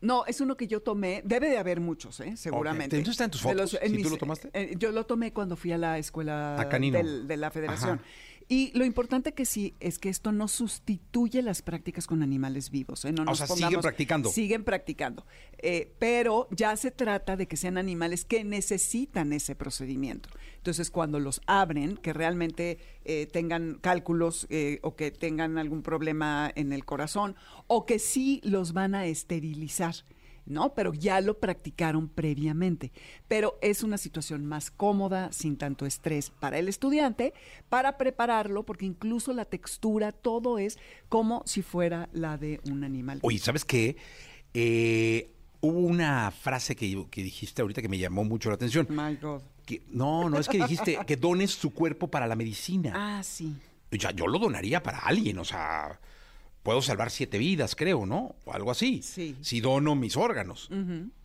[0.04, 1.22] No, es uno que yo tomé.
[1.24, 2.36] Debe de haber muchos, ¿eh?
[2.36, 2.96] Seguramente.
[2.96, 4.50] Entonces está en tus fotos, en ¿sí tú lo tomaste?
[4.52, 6.56] eh, yo lo tomé cuando fui a la escuela
[7.02, 7.98] del- de la federación.
[8.00, 8.08] Ajá.
[8.48, 13.04] Y lo importante que sí es que esto no sustituye las prácticas con animales vivos.
[13.04, 13.12] ¿eh?
[13.12, 14.28] No O sea, siguen practicando.
[14.30, 15.26] Siguen practicando.
[15.58, 20.28] Eh, pero ya se trata de que sean animales que necesitan ese procedimiento.
[20.56, 26.50] Entonces, cuando los abren, que realmente eh, tengan cálculos eh, o que tengan algún problema
[26.54, 29.94] en el corazón, o que sí los van a esterilizar.
[30.46, 30.74] ¿No?
[30.74, 32.92] Pero ya lo practicaron previamente.
[33.28, 37.34] Pero es una situación más cómoda, sin tanto estrés para el estudiante,
[37.68, 40.78] para prepararlo, porque incluso la textura, todo es
[41.08, 43.18] como si fuera la de un animal.
[43.22, 43.96] Oye, ¿sabes qué?
[44.52, 45.30] Eh,
[45.60, 48.86] hubo una frase que, que dijiste ahorita que me llamó mucho la atención.
[48.90, 49.42] My God.
[49.64, 52.92] Que, no, no es que dijiste que dones su cuerpo para la medicina.
[52.94, 53.56] Ah, sí.
[53.90, 55.98] O sea, yo lo donaría para alguien, o sea,
[56.64, 58.34] puedo salvar siete vidas, creo, ¿no?
[58.44, 59.02] O algo así.
[59.02, 59.36] Sí.
[59.42, 60.68] Si dono mis órganos,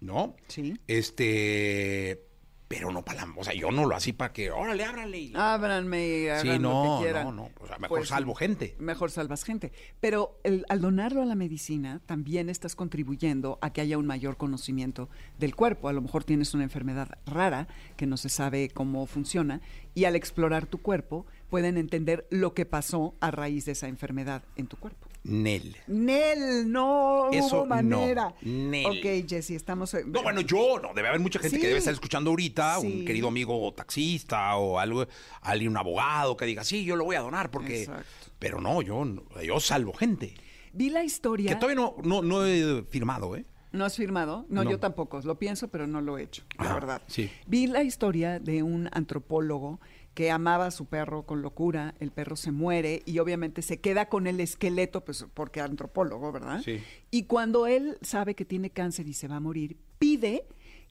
[0.01, 0.35] ¿no?
[0.47, 0.75] Sí.
[0.87, 2.21] Este,
[2.67, 5.31] pero no para la, o sea, yo no lo así para que, órale, ábrale.
[5.33, 7.23] Ábranme y hagan sí, no, lo que quieran.
[7.25, 8.75] no, no, o sea, mejor Pues salvo gente.
[8.77, 9.71] Mejor salvas gente.
[9.99, 14.37] Pero el- al donarlo a la medicina, también estás contribuyendo a que haya un mayor
[14.37, 15.89] conocimiento del cuerpo.
[15.89, 19.61] A lo mejor tienes una enfermedad rara que no se sabe cómo funciona
[19.95, 24.43] y al explorar tu cuerpo pueden entender lo que pasó a raíz de esa enfermedad
[24.55, 25.07] en tu cuerpo.
[25.23, 25.75] Nel.
[25.87, 28.33] Nel, no Eso hubo manera.
[28.41, 28.85] no, Nel.
[28.85, 29.93] Ok, Jessy, estamos...
[30.05, 31.61] No, bueno, yo no, debe haber mucha gente Sí.
[31.61, 32.87] que debe estar escuchando ahorita, Sí.
[32.87, 35.05] un querido amigo taxista o algo,
[35.41, 37.81] alguien, un abogado que diga, sí, yo lo voy a donar porque...
[37.81, 38.05] Exacto.
[38.39, 39.05] Pero no, yo,
[39.43, 40.33] yo salvo gente.
[40.71, 41.49] Vi la historia...
[41.49, 43.45] Que todavía no, no, no he firmado, ¿eh?
[43.71, 44.45] ¿No has firmado?
[44.49, 44.71] No, No.
[44.71, 45.19] yo tampoco.
[45.23, 47.01] Lo pienso, pero no lo he hecho, la Ah, verdad.
[47.07, 47.29] sí.
[47.45, 49.79] Vi la historia de un antropólogo
[50.19, 51.95] que amaba a su perro con locura.
[52.01, 56.61] El perro se muere y obviamente se queda con el esqueleto, pues porque antropólogo, ¿verdad?
[56.61, 56.83] Sí.
[57.09, 60.45] Y cuando él sabe que tiene cáncer y se va a morir, pide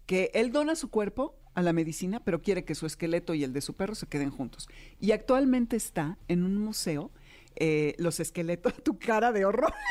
[0.06, 3.52] que él dona su cuerpo a la medicina, pero quiere que su esqueleto y el
[3.52, 4.66] de su perro se queden juntos.
[4.98, 7.10] Y actualmente está en un museo,
[7.56, 9.74] eh, los esqueletos, tu cara de horror.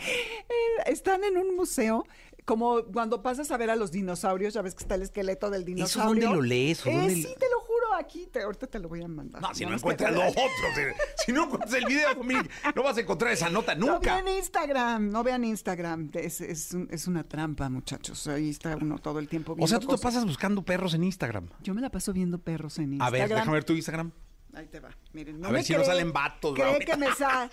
[0.00, 2.06] Eh, están en un museo,
[2.46, 5.64] como cuando pasas a ver a los dinosaurios, ya ves que está el esqueleto del
[5.66, 6.28] dinosaurio.
[6.28, 7.60] dónde lo lees o Eh, dónde sí, te lo
[7.98, 9.40] aquí, te, ahorita te lo voy a mandar.
[9.42, 10.78] No, si no encuentras los otros.
[10.78, 10.94] eh.
[11.24, 12.08] Si no encuentras el video,
[12.74, 14.14] no vas a encontrar esa nota No nunca.
[14.14, 16.10] vean Instagram, no vean Instagram.
[16.14, 18.26] Es, es, un- es una trampa, muchachos.
[18.28, 21.04] Ahí está uno todo el tiempo viendo O sea, tú te pasas buscando perros en
[21.04, 21.48] Instagram.
[21.62, 23.12] Yo me la paso viendo perros en A Instagram.
[23.12, 24.12] ver, déjame ver tu Instagram.
[24.54, 24.90] Ahí te va.
[25.12, 26.78] Miren, A no ver me si no salen vatos, Cree ¿no?
[26.78, 27.50] que me sale.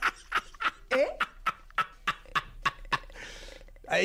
[0.89, 1.07] ¿Eh?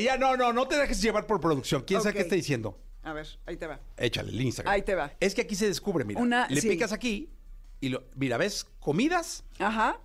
[0.03, 1.83] Ya, no, no, no te dejes llevar por producción.
[1.87, 2.79] ¿Quién sabe qué está diciendo?
[3.02, 3.80] A ver, ahí te va.
[3.96, 4.74] Échale el Instagram.
[4.74, 5.12] Ahí te va.
[5.20, 6.20] Es que aquí se descubre, mira.
[6.20, 6.68] Una- le sí.
[6.68, 7.30] picas aquí
[7.80, 8.04] y lo.
[8.14, 8.66] Mira, ¿ves?
[8.78, 9.44] Comidas.
[9.58, 9.98] Ajá.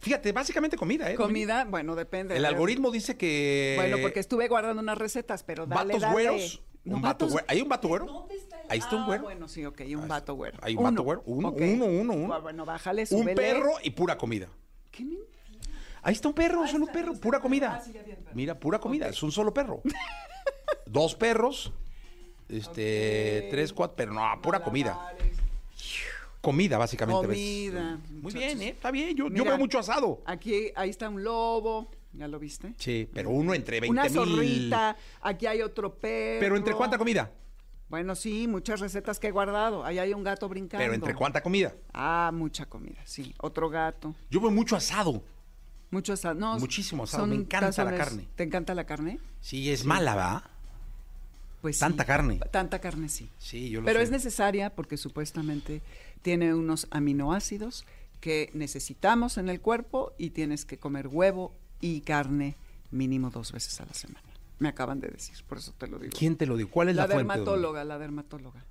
[0.00, 1.14] Fíjate, básicamente comida, ¿eh?
[1.14, 2.36] Comida, bueno, depende.
[2.36, 3.74] El algoritmo dice que.
[3.76, 6.12] Bueno, porque estuve guardando unas recetas, pero dale, ¿Vatos dale.
[6.14, 6.62] güeros?
[6.84, 7.46] No, ¿Un vato vatos- güero?
[7.48, 8.06] ¿Hay un vato güero?
[8.06, 9.22] ¿Dónde está el- Ahí está un Ah, güero.
[9.24, 10.58] bueno, sí, ok, un vato güero.
[10.62, 11.22] Hay un vato güero.
[11.26, 11.60] Uno, ok.
[11.60, 12.40] uno, uno, uno.
[12.42, 13.34] Bueno, bájale, Un súbele.
[13.34, 14.48] perro y pura comida.
[14.90, 15.06] ¿Qué
[16.02, 17.82] Ahí está un perro, solo perro, pura comida.
[17.82, 18.30] Ah.
[18.34, 19.80] Mira, pura comida, es un solo perro.
[20.86, 21.72] Dos perros,
[22.48, 25.12] este, tres, cuatro, pero no, pura comida.
[26.40, 27.26] Comida, básicamente.
[27.26, 27.36] ¿ves?
[27.36, 28.68] Comida, Muy bien, ¿eh?
[28.68, 30.22] Está bien, yo, yo veo mucho asado.
[30.26, 31.90] Aquí, ahí está un lobo.
[32.12, 32.74] ¿Ya lo viste?
[32.78, 34.12] Sí, pero uno entre 20 Una mil.
[34.12, 34.96] zorrita.
[35.22, 36.40] Aquí hay otro perro.
[36.40, 37.32] ¿Pero entre cuánta comida?
[37.88, 39.84] Bueno, sí, muchas recetas que he guardado.
[39.84, 40.82] Ahí hay un gato brincando.
[40.82, 41.74] ¿Pero entre cuánta comida?
[41.92, 43.34] Ah, mucha comida, sí.
[43.40, 44.14] Otro gato.
[44.30, 45.22] Yo veo mucho asado.
[45.90, 46.34] Mucho asado.
[46.34, 48.28] No, Muchísimo asado, son me encanta la carne.
[48.36, 49.18] ¿Te encanta la carne?
[49.40, 50.50] Sí, es mala, ¿va?
[51.64, 51.80] Pues sí.
[51.80, 52.38] Tanta carne.
[52.50, 53.30] Tanta carne, sí.
[53.38, 54.04] Sí, yo lo Pero sé.
[54.04, 55.80] es necesaria porque supuestamente
[56.20, 57.86] tiene unos aminoácidos
[58.20, 62.54] que necesitamos en el cuerpo y tienes que comer huevo y carne
[62.90, 64.20] mínimo dos veces a la semana.
[64.58, 66.12] Me acaban de decir, por eso te lo digo.
[66.14, 66.68] ¿Quién te lo dio?
[66.68, 67.32] ¿Cuál es la, la fuente?
[67.32, 68.62] dermatóloga, la dermatóloga.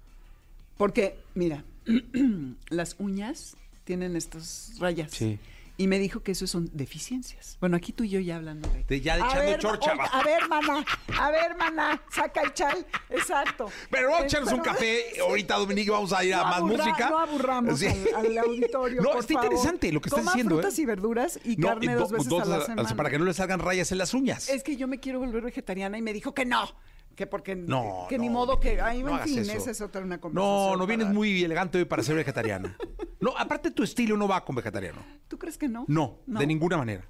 [0.78, 1.64] Porque, mira,
[2.70, 5.10] las uñas tienen estas rayas.
[5.10, 5.40] Sí.
[5.76, 7.58] Y me dijo que eso son deficiencias.
[7.60, 8.84] Bueno, aquí tú y yo ya hablando de...
[8.84, 10.06] De- ya A echando ver, chorcha, va.
[10.06, 10.86] A ver, mana,
[11.20, 12.86] a ver, mana, saca el chal.
[13.10, 13.72] Exacto.
[13.90, 15.04] Pero vamos a echarnos un café.
[15.22, 17.10] Ahorita, Dominique, vamos a ir a más aburra- música.
[17.10, 17.88] No aburramos Sí.
[17.88, 19.02] al, al auditorio.
[19.02, 19.46] No, por está favor.
[19.46, 20.82] interesante lo que estás diciendo, frutas ¿eh?
[20.82, 22.96] y verduras y No, carne do- dos veces a la o sea, semana.
[22.96, 24.50] Para que no le salgan rayas en las uñas.
[24.50, 26.70] Es que yo me quiero volver vegetariana y me dijo que no.
[27.16, 30.02] Que porque No, que ni no, modo que ay, no en fin, esa es otra
[30.02, 30.80] una No, conversación.
[30.80, 32.76] no vienes para- muy elegante hoy para ser vegetariana.
[33.20, 35.00] No, aparte tu estilo no va con vegetariano.
[35.28, 35.86] ¿Tú crees que no?
[35.88, 37.08] No, de ninguna manera.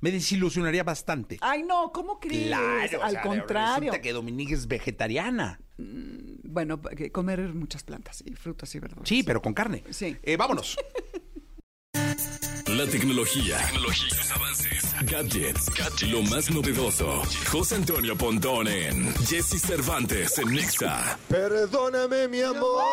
[0.00, 1.38] Me desilusionaría bastante.
[1.42, 2.46] Ay, no, ¿cómo crees?
[2.46, 3.76] Claro, o Al sea, contrario.
[3.92, 5.60] Resulta que Dominique es vegetariana.
[5.76, 9.08] Bueno, que comer muchas plantas y frutas y verduras.
[9.08, 9.84] Sí, pero con carne.
[9.90, 10.16] Sí.
[10.22, 10.76] Eh, vámonos.
[12.76, 17.22] La tecnología, tecnología, sus avances, gadgets, lo más novedoso.
[17.50, 21.18] José Antonio Pontón en Jesse Cervantes en Nexa.
[21.28, 22.84] Perdóname, mi amor.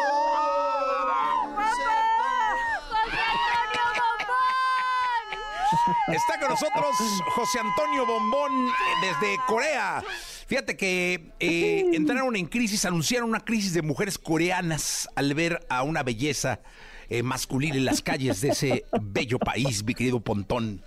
[6.07, 6.95] Está con nosotros
[7.35, 10.03] José Antonio Bombón eh, desde Corea.
[10.47, 15.83] Fíjate que eh, entraron en crisis, anunciaron una crisis de mujeres coreanas al ver a
[15.83, 16.61] una belleza
[17.09, 20.81] eh, masculina en las calles de ese bello país, mi querido Pontón.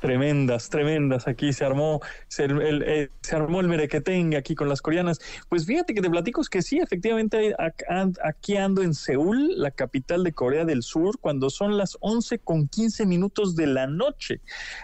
[0.00, 1.26] Tremendas, tremendas.
[1.26, 3.68] Aquí se armó, se, el, eh, se armó el
[4.36, 5.18] aquí con las coreanas.
[5.48, 7.54] Pues fíjate que te platico es que sí, efectivamente,
[8.22, 12.68] aquí ando en Seúl, la capital de Corea del Sur, cuando son las 11 con
[12.68, 14.40] 15 minutos de la noche.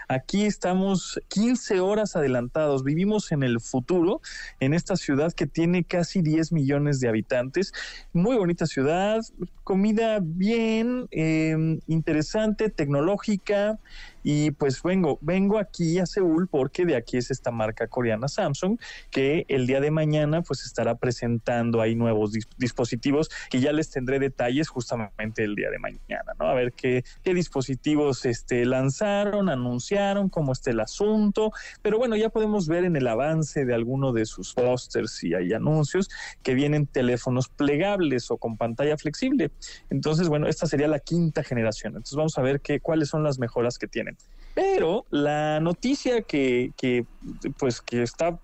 [0.09, 2.83] Aquí estamos 15 horas adelantados.
[2.83, 4.21] Vivimos en el futuro,
[4.59, 7.73] en esta ciudad que tiene casi 10 millones de habitantes.
[8.11, 9.21] Muy bonita ciudad,
[9.63, 13.79] comida bien, eh, interesante, tecnológica.
[14.27, 18.77] Y pues vengo, vengo aquí a Seúl porque de aquí es esta marca coreana Samsung
[19.11, 23.89] que el día de mañana pues estará presentando ahí nuevos dis- dispositivos que ya les
[23.89, 26.47] tendré detalles justamente el día de mañana, ¿no?
[26.47, 31.51] A ver qué, qué dispositivos este, lanzaron, anunciaron, cómo está el asunto.
[31.81, 35.53] Pero bueno, ya podemos ver en el avance de alguno de sus pósters y hay
[35.53, 36.09] anuncios
[36.43, 39.51] que vienen teléfonos plegables o con pantalla flexible.
[39.89, 41.91] Entonces, bueno, esta sería la quinta generación.
[41.93, 44.17] Entonces vamos a ver qué, cuáles son las mejoras que tienen.
[44.55, 47.05] Pero la noticia que, que,
[47.59, 48.39] pues, que está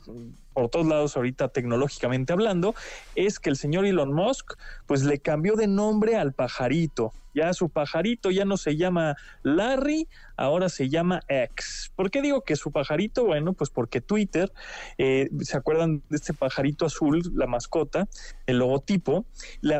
[0.53, 2.75] por todos lados ahorita tecnológicamente hablando,
[3.15, 4.53] es que el señor Elon Musk
[4.85, 7.13] pues le cambió de nombre al pajarito.
[7.33, 11.93] Ya su pajarito ya no se llama Larry, ahora se llama X.
[11.95, 13.23] ¿Por qué digo que su pajarito?
[13.23, 14.51] Bueno, pues porque Twitter,
[14.97, 18.09] eh, ¿se acuerdan de este pajarito azul, la mascota,
[18.47, 19.25] el logotipo?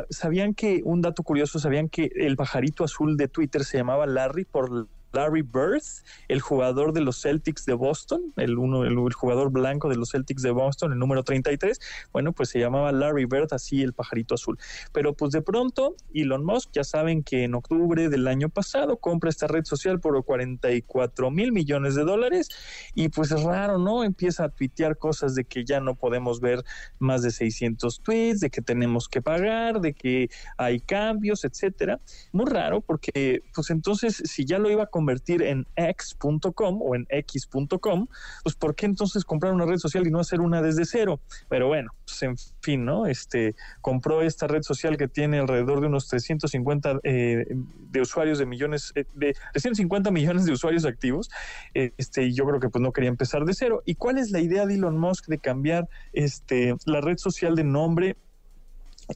[0.08, 4.46] ¿Sabían que, un dato curioso, sabían que el pajarito azul de Twitter se llamaba Larry
[4.46, 5.82] por Larry Bird,
[6.28, 10.42] el jugador de los Celtics de Boston, el, uno, el, jugador blanco de los Celtics
[10.42, 11.80] de Boston, el número 33.
[12.12, 14.58] Bueno, pues se llamaba Larry Bird, así el pajarito azul.
[14.92, 19.30] Pero pues de pronto, Elon Musk, ya saben que en octubre del año pasado compra
[19.30, 22.48] esta red social por 44 mil millones de dólares
[22.94, 24.04] y pues es raro, ¿no?
[24.04, 26.64] Empieza a tuitear cosas de que ya no podemos ver
[26.98, 32.00] más de 600 tweets, de que tenemos que pagar, de que hay cambios, etcétera.
[32.32, 37.06] Muy raro porque pues entonces si ya lo iba a convertir en x.com o en
[37.08, 38.06] x.com,
[38.44, 41.18] pues ¿por qué entonces comprar una red social y no hacer una desde cero?
[41.48, 43.06] Pero bueno, pues en fin, ¿no?
[43.06, 47.46] Este compró esta red social que tiene alrededor de unos 350 eh,
[47.90, 51.30] de usuarios de millones eh, de 350 millones de usuarios activos.
[51.74, 53.82] este y yo creo que pues no quería empezar de cero.
[53.84, 57.64] ¿Y cuál es la idea de Elon Musk de cambiar este la red social de
[57.64, 58.16] nombre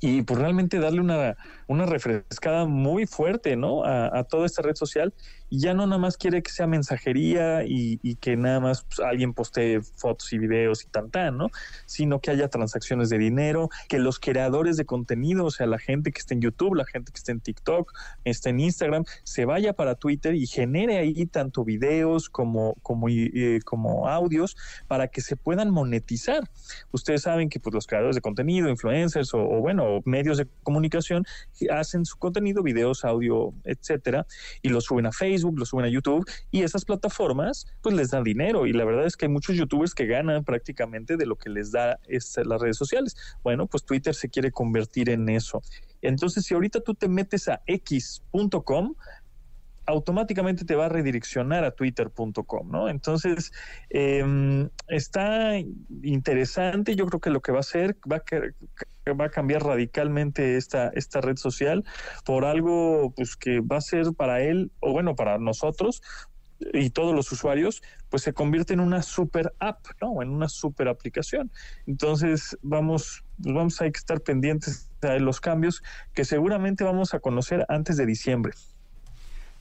[0.00, 3.84] y pues realmente darle una, una refrescada muy fuerte, ¿no?
[3.84, 5.14] A, a, toda esta red social
[5.58, 9.32] ya no nada más quiere que sea mensajería y, y que nada más pues, alguien
[9.32, 11.50] postee fotos y videos y tan tan, ¿no?
[11.86, 16.12] Sino que haya transacciones de dinero, que los creadores de contenido, o sea, la gente
[16.12, 17.92] que está en YouTube, la gente que está en TikTok,
[18.24, 23.60] está en Instagram, se vaya para Twitter y genere ahí tanto videos como, como, eh,
[23.64, 24.56] como audios
[24.88, 26.42] para que se puedan monetizar.
[26.92, 31.24] Ustedes saben que pues, los creadores de contenido, influencers o, o bueno, medios de comunicación
[31.70, 34.26] hacen su contenido, videos, audio, etcétera,
[34.62, 38.24] y lo suben a Facebook Lo suben a YouTube y esas plataformas pues les dan
[38.24, 41.50] dinero y la verdad es que hay muchos youtubers que ganan prácticamente de lo que
[41.50, 43.16] les da es, las redes sociales.
[43.42, 45.62] Bueno, pues Twitter se quiere convertir en eso.
[46.02, 48.94] Entonces, si ahorita tú te metes a x.com,
[49.86, 52.88] automáticamente te va a redireccionar a twitter.com, ¿no?
[52.88, 53.52] Entonces,
[53.90, 55.58] eh, está
[56.02, 60.56] interesante, yo creo que lo que va a hacer, va a, va a cambiar radicalmente
[60.56, 61.84] esta, esta red social
[62.24, 66.02] por algo pues que va a ser para él, o bueno, para nosotros,
[66.72, 70.22] y todos los usuarios, pues se convierte en una super app, ¿no?
[70.22, 71.50] En una super aplicación.
[71.86, 75.82] Entonces, vamos, pues vamos a estar pendientes de los cambios
[76.14, 78.54] que seguramente vamos a conocer antes de diciembre.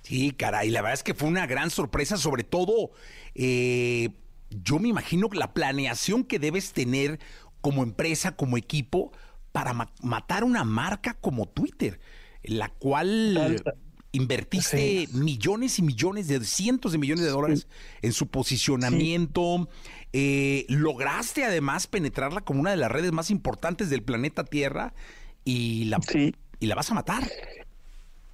[0.05, 2.91] Sí, caray, la verdad es que fue una gran sorpresa, sobre todo,
[3.33, 4.11] eh,
[4.51, 7.19] yo me imagino la planeación que debes tener
[7.59, 9.11] como empresa, como equipo,
[9.51, 11.99] para ma matar una marca como Twitter,
[12.43, 13.63] la cual
[14.11, 15.09] invertiste sí.
[15.11, 17.67] millones y millones de cientos de millones de dólares
[18.03, 19.67] en su posicionamiento.
[19.71, 19.89] Sí.
[20.13, 24.93] Eh, lograste además penetrarla como una de las redes más importantes del planeta Tierra
[25.43, 25.99] y la,
[26.59, 27.27] y la vas a matar.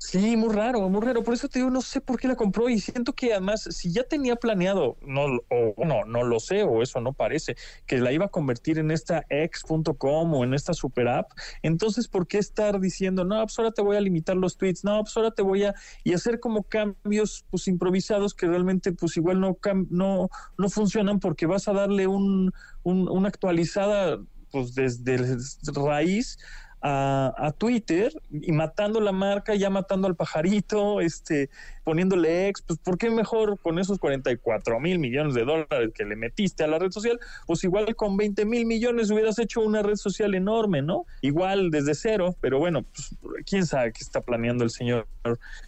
[0.04, 1.22] Sí, muy raro, muy raro.
[1.24, 3.92] Por eso te digo, no sé por qué la compró y siento que además, si
[3.94, 8.12] ya tenía planeado, no, o no, no lo sé, o eso no parece, que la
[8.12, 12.80] iba a convertir en esta ex.com o en esta super app, entonces, ¿por qué estar
[12.80, 15.66] diciendo, no, pues ahora te voy a limitar los tweets, no, pues ahora te voy
[15.66, 19.56] a, y hacer como cambios, pues improvisados que realmente, pues igual no,
[19.92, 24.18] no, no funcionan porque vas a darle un, un una actualizada,
[24.50, 25.38] pues desde
[25.76, 26.40] raíz
[26.82, 31.50] a, Twitter y matando la marca, ya matando al pajarito, este,
[31.84, 36.15] poniéndole ex, pues ¿por qué mejor con esos 44 mil millones de dólares que le
[36.15, 37.20] metiste a la red social?
[37.46, 41.06] Pues igual con 20 mil millones hubieras hecho una red social enorme, ¿no?
[41.22, 43.15] Igual desde cero, pero bueno, pues,
[43.46, 45.08] quién sabe qué está planeando el señor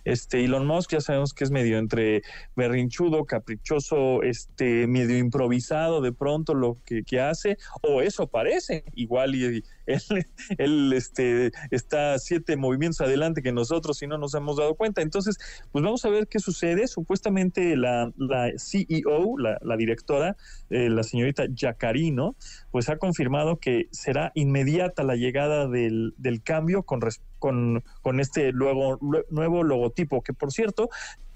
[0.03, 2.23] este Elon Musk, ya sabemos que es medio entre
[2.55, 9.63] berrinchudo, caprichoso, este, medio improvisado de pronto lo que, hace, o eso parece, igual y
[9.85, 10.25] él,
[10.57, 15.01] él este, está siete movimientos adelante que nosotros y no nos hemos dado cuenta.
[15.01, 15.37] Entonces,
[15.71, 16.87] pues vamos a ver qué sucede.
[16.87, 18.11] Supuestamente la,
[18.57, 20.35] CEO, la, directora,
[20.69, 22.35] eh, la señorita Yacarino,
[22.71, 27.01] pues ha confirmado que será inmediata la llegada del, del cambio con,
[27.39, 30.89] con, con este luego, nuevo logotipo, que por cierto,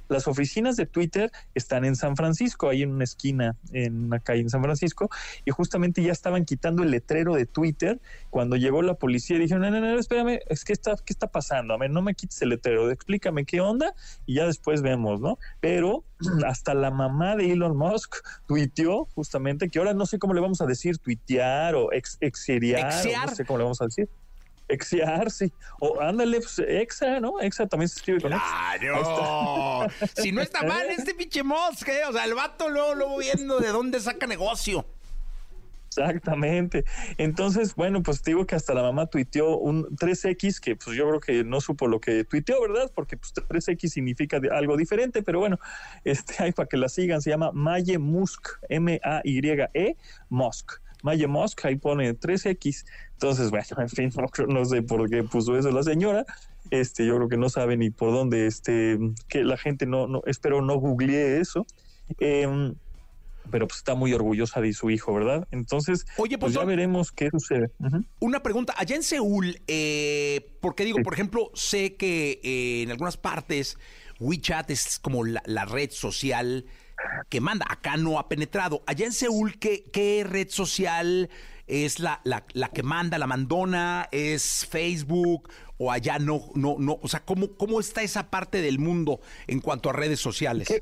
[0.10, 4.42] las oficinas de Twitter están en San Francisco, ahí en una esquina, en una calle
[4.42, 5.10] en San Francisco,
[5.46, 9.62] y justamente ya estaban quitando el letrero de Twitter cuando llegó la policía y dijeron,
[9.62, 11.74] no, no, no, espérame, es que está, ¿qué está pasando?
[11.74, 13.94] A ver, no me quites el letrero, explícame qué onda
[14.26, 15.38] y ya después vemos, ¿no?
[15.60, 16.04] Pero
[16.46, 18.18] hasta la mamá de Elon Musk
[18.48, 23.06] tuiteó justamente que ahora no sé cómo le vamos a decir tuitear o ex, exeriar,
[23.06, 24.10] o no sé cómo le vamos a decir.
[24.68, 25.52] Exear, sí.
[25.80, 27.40] O ándale, pues, Exa, ¿no?
[27.40, 29.88] Exa también se escribe con ¡Claro!
[30.16, 32.02] si no está mal este pinche Musk, ¿eh?
[32.10, 34.86] O sea, el vato luego, luego viendo de dónde saca negocio.
[35.98, 36.86] Exactamente.
[37.18, 41.08] Entonces, bueno, pues te digo que hasta la mamá tuiteó un 3X, que pues yo
[41.08, 42.92] creo que no supo lo que tuiteó, ¿verdad?
[42.94, 45.60] Porque pues 3X significa algo diferente, pero bueno,
[46.04, 49.98] este hay para que la sigan, se llama Maye Musk, M-A-Y-E,
[50.30, 50.74] Musk.
[51.04, 52.86] Maye Musk, ahí pone 3X.
[53.14, 56.26] Entonces, bueno, en fin, no, no sé por qué puso eso la señora.
[56.70, 58.98] Este, yo creo que no sabe ni por dónde, este,
[59.30, 61.66] que la gente no, no espero no googleé eso.
[62.20, 62.76] Em,
[63.50, 65.48] pero pues está muy orgullosa de su hijo, ¿verdad?
[65.52, 67.72] Entonces, Oye, pues ya veremos qué sucede.
[68.20, 73.16] Una pregunta, allá en Seúl, eh, porque digo, por ejemplo, sé que eh, en algunas
[73.16, 73.78] partes
[74.20, 76.66] WeChat es como la, la red social
[77.30, 78.84] que manda, acá no ha penetrado.
[78.88, 81.30] Allá en Seúl, ¿qué, qué red social
[81.68, 84.08] es la, la, la que manda, la mandona?
[84.12, 85.50] ¿Es Facebook?
[85.78, 87.00] ¿O allá no, no, no?
[87.02, 90.68] O sea, ¿cómo, cómo está esa parte del mundo en cuanto a redes sociales?
[90.68, 90.82] ¿Qué?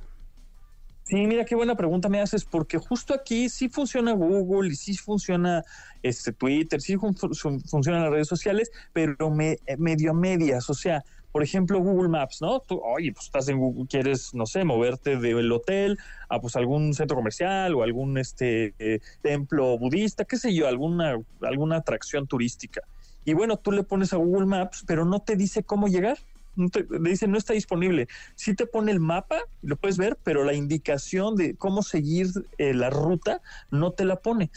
[1.08, 4.98] Sí, mira qué buena pregunta me haces, porque justo aquí sí funciona Google y sí
[4.98, 5.64] funciona
[6.02, 10.68] este Twitter, sí fun- fun- funcionan las redes sociales, pero me, medio a medias.
[10.68, 11.04] O sea,
[11.36, 12.62] por ejemplo, Google Maps, ¿no?
[12.62, 16.94] Tú, oye, pues estás en Google, quieres, no sé, moverte del hotel a pues algún
[16.94, 22.84] centro comercial o algún este eh, templo budista, qué sé yo, alguna, alguna atracción turística.
[23.26, 26.20] Y bueno, tú le pones a Google Maps, pero no te dice cómo llegar.
[26.56, 28.08] No te, le dice no está disponible.
[28.36, 32.28] Sí te pone el mapa, lo puedes ver, pero la indicación de cómo seguir
[32.58, 34.52] eh, la ruta no te la pone.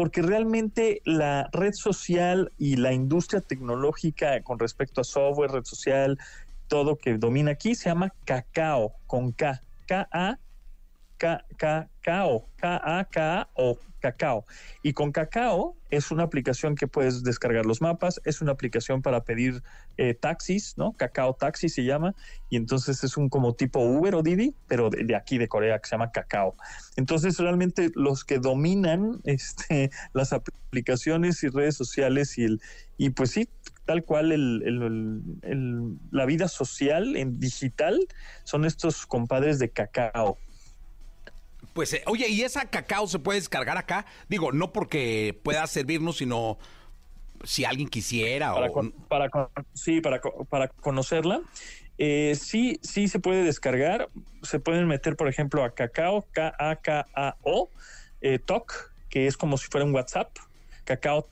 [0.00, 6.18] Porque realmente la red social y la industria tecnológica con respecto a software, red social,
[6.68, 9.60] todo que domina aquí se llama cacao, con K.
[9.84, 10.38] K-A
[11.20, 14.46] K- Cacao, K-A-K-O, Cacao.
[14.82, 19.22] Y con Cacao es una aplicación que puedes descargar los mapas, es una aplicación para
[19.22, 19.62] pedir
[19.98, 20.94] eh, taxis, ¿no?
[20.94, 22.14] Cacao Taxi se llama,
[22.48, 25.78] y entonces es un como tipo Uber o Didi, pero de, de aquí de Corea
[25.78, 26.56] que se llama Cacao.
[26.96, 32.62] Entonces realmente los que dominan este, las aplicaciones y redes sociales y el
[32.96, 33.50] y pues sí,
[33.84, 37.98] tal cual el- el- el- la vida social en digital
[38.44, 40.38] son estos compadres de Cacao.
[41.80, 44.04] Pues, eh, oye, ¿y esa cacao se puede descargar acá?
[44.28, 46.58] Digo, no porque pueda servirnos, sino
[47.42, 48.72] si alguien quisiera para, o...
[48.72, 51.40] con- para con- sí para, co- para conocerla.
[51.96, 54.10] Eh, sí sí se puede descargar.
[54.42, 57.70] Se pueden meter por ejemplo a cacao k a k a o
[58.20, 60.36] eh, talk que es como si fuera un WhatsApp.
[60.84, 61.26] Cacao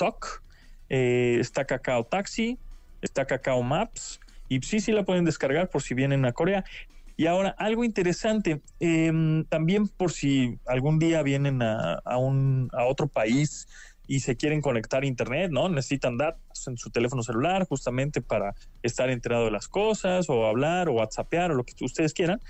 [0.88, 2.58] eh, está cacao taxi
[3.02, 4.18] está cacao maps
[4.48, 6.64] y sí sí la pueden descargar por si vienen a Corea
[7.18, 12.84] y ahora, algo interesante, em, también por si algún día vienen a, a un, a
[12.84, 13.66] otro país
[14.06, 15.68] y se quieren conectar a internet, ¿no?
[15.68, 18.54] Necesitan datos en su teléfono celular justamente para
[18.84, 22.40] estar enterado de las cosas o hablar o whatsappear o lo que ustedes quieran.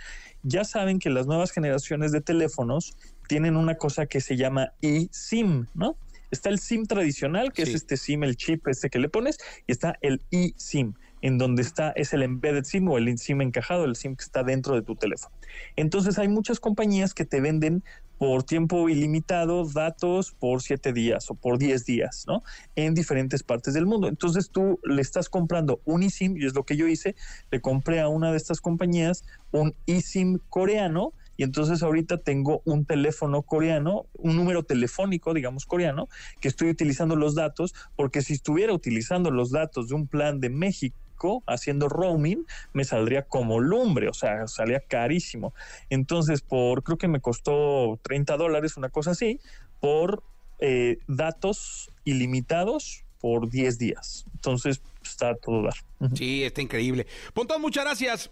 [0.43, 2.95] Ya saben que las nuevas generaciones de teléfonos
[3.27, 5.97] tienen una cosa que se llama eSIM, ¿no?
[6.31, 7.71] Está el SIM tradicional, que Sí.
[7.71, 10.93] es este SIM, el chip este que le pones, y está el eSIM,
[11.23, 14.43] en donde está, es el embedded SIM o el SIM encajado, el SIM que está
[14.43, 15.35] dentro de tu teléfono.
[15.77, 17.83] Entonces hay muchas compañías que te venden
[18.19, 22.43] por tiempo ilimitado datos por siete días o por 10 días, ¿no?
[22.75, 24.09] En diferentes partes del mundo.
[24.09, 27.15] Entonces tú le estás comprando un eSIM, y es lo que yo hice,
[27.51, 32.85] le compré a una de estas compañías un eSIM coreano, y entonces ahorita tengo un
[32.85, 36.09] teléfono coreano, un número telefónico, digamos, coreano,
[36.41, 40.51] que estoy utilizando los datos, porque si estuviera utilizando los datos de un plan de
[40.51, 40.99] México,
[41.47, 45.55] haciendo roaming, me saldría como lumbre, o sea, salía carísimo.
[45.91, 49.41] Entonces, por, creo que me costó 30 dólares, una cosa así,
[49.81, 50.23] por
[50.61, 54.25] eh, datos ilimitados por 10 días.
[54.35, 55.75] Entonces, está todo dar.
[56.15, 57.07] Sí, está increíble.
[57.35, 58.31] Pontón, muchas gracias.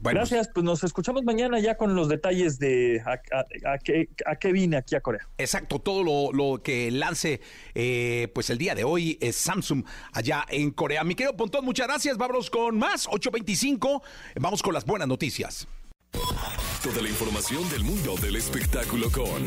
[0.00, 4.08] Bueno, Gracias, pues nos escuchamos mañana ya con los detalles de a, a- a qué,
[4.26, 5.26] a qué vine aquí a Corea.
[5.38, 7.40] Exacto, todo lo, lo que lance
[7.74, 11.02] eh, pues el día de hoy es Samsung allá en Corea.
[11.02, 12.16] Mi querido Pontón, muchas gracias.
[12.16, 14.02] Vámonos con más, 8.25.
[14.40, 15.66] Vamos con las buenas noticias.
[16.82, 19.44] Toda la información del mundo del espectáculo con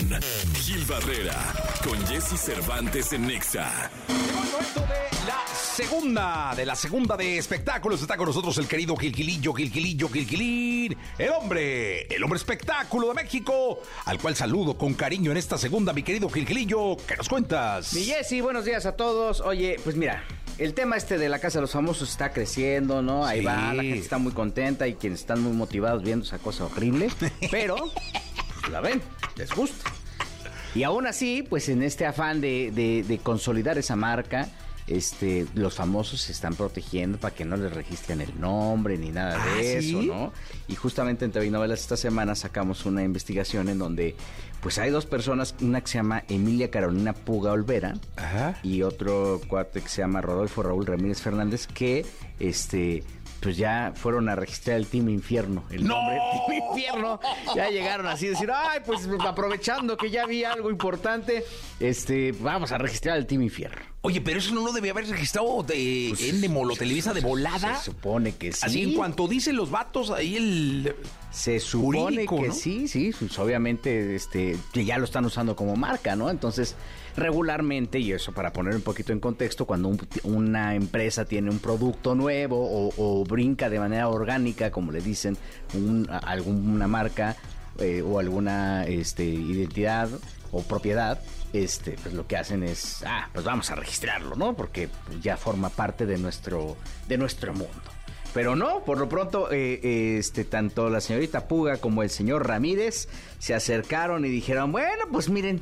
[0.56, 1.38] Gil Barrera,
[1.84, 3.90] con Jesse Cervantes en Nexa.
[4.10, 5.44] Llegó el momento de la
[5.86, 8.02] segunda, de la segunda de espectáculos.
[8.02, 13.80] Está con nosotros el querido Gilgilillo, Gilgilillo, Gilgilín, el hombre, el hombre espectáculo de México,
[14.06, 16.98] al cual saludo con cariño en esta segunda, mi querido Gilgilillo.
[17.08, 17.94] ¿Qué nos cuentas?
[17.94, 19.42] Mi Jessy, buenos días a todos.
[19.42, 20.24] Oye, pues mira,
[20.60, 23.26] el tema este de la Casa de los Famosos está creciendo, ¿no?
[23.26, 23.46] Ahí Sí.
[23.46, 27.10] va, la gente está muy contenta y quienes están muy motivados viendo esa cosa horrible,
[27.52, 29.02] pero pues, la ven,
[29.36, 29.92] les gusta.
[30.76, 34.48] Y aún así, pues en este afán de, de- de consolidar esa marca,
[34.88, 39.44] este, los famosos se están protegiendo para que no les registren el nombre ni nada
[39.44, 40.02] de ¿Ah, eso?
[40.02, 40.34] ¿no?
[40.68, 44.16] Y justamente en TV Novelas esta semana sacamos una investigación en donde
[44.62, 48.60] pues hay dos personas, una que se llama Emilia Carolina Puga Olvera Ajá.
[48.62, 52.06] y otro cuate que se llama Rodolfo Raúl Ramírez Fernández que
[52.40, 53.04] este
[53.42, 55.64] pues ya fueron a registrar el Team Infierno.
[55.72, 55.96] El ¡No!
[55.96, 57.20] nombre Team Infierno.
[57.56, 61.44] Ya llegaron así a decir, ay, pues aprovechando que ya vi algo importante,
[61.80, 63.82] este, vamos a registrar el Team Infierno.
[64.04, 67.78] Oye, pero eso no lo debía haber registrado de Endemol o Televisa de volada.
[67.78, 68.60] Se supone que sí.
[68.64, 70.96] Así en cuanto dicen los vatos, ahí el...
[71.32, 72.54] Se supone Jurídico, que ¿no?
[72.54, 76.30] sí, sí, pues obviamente este, que ya lo están usando como marca, ¿no?
[76.30, 76.76] Entonces,
[77.16, 81.60] regularmente, y eso para poner un poquito en contexto, cuando un- una empresa tiene un
[81.60, 85.38] producto nuevo o, brinca de manera orgánica, como le dicen,
[85.74, 87.36] un- alguna marca
[87.80, 90.10] eh, o alguna este, identidad
[90.52, 91.20] o propiedad,
[91.54, 94.54] este, pues lo que hacen es, ah, pues vamos a registrarlo, ¿no?
[94.56, 94.90] Porque
[95.22, 96.76] ya forma parte de nuestro,
[97.08, 97.72] de nuestro mundo.
[98.34, 103.08] Pero no, por lo pronto, eh, este, tanto la señorita Puga como el señor Ramírez
[103.40, 105.62] se acercaron y dijeron, bueno, pues miren,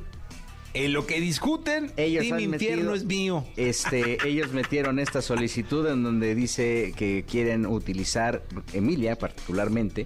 [0.73, 3.45] En lo que discuten, ellos Team Infierno metido- es mío.
[3.57, 8.43] Este, ellos metieron esta solicitud en donde dice que quieren utilizar,
[8.73, 10.05] Emilia particularmente,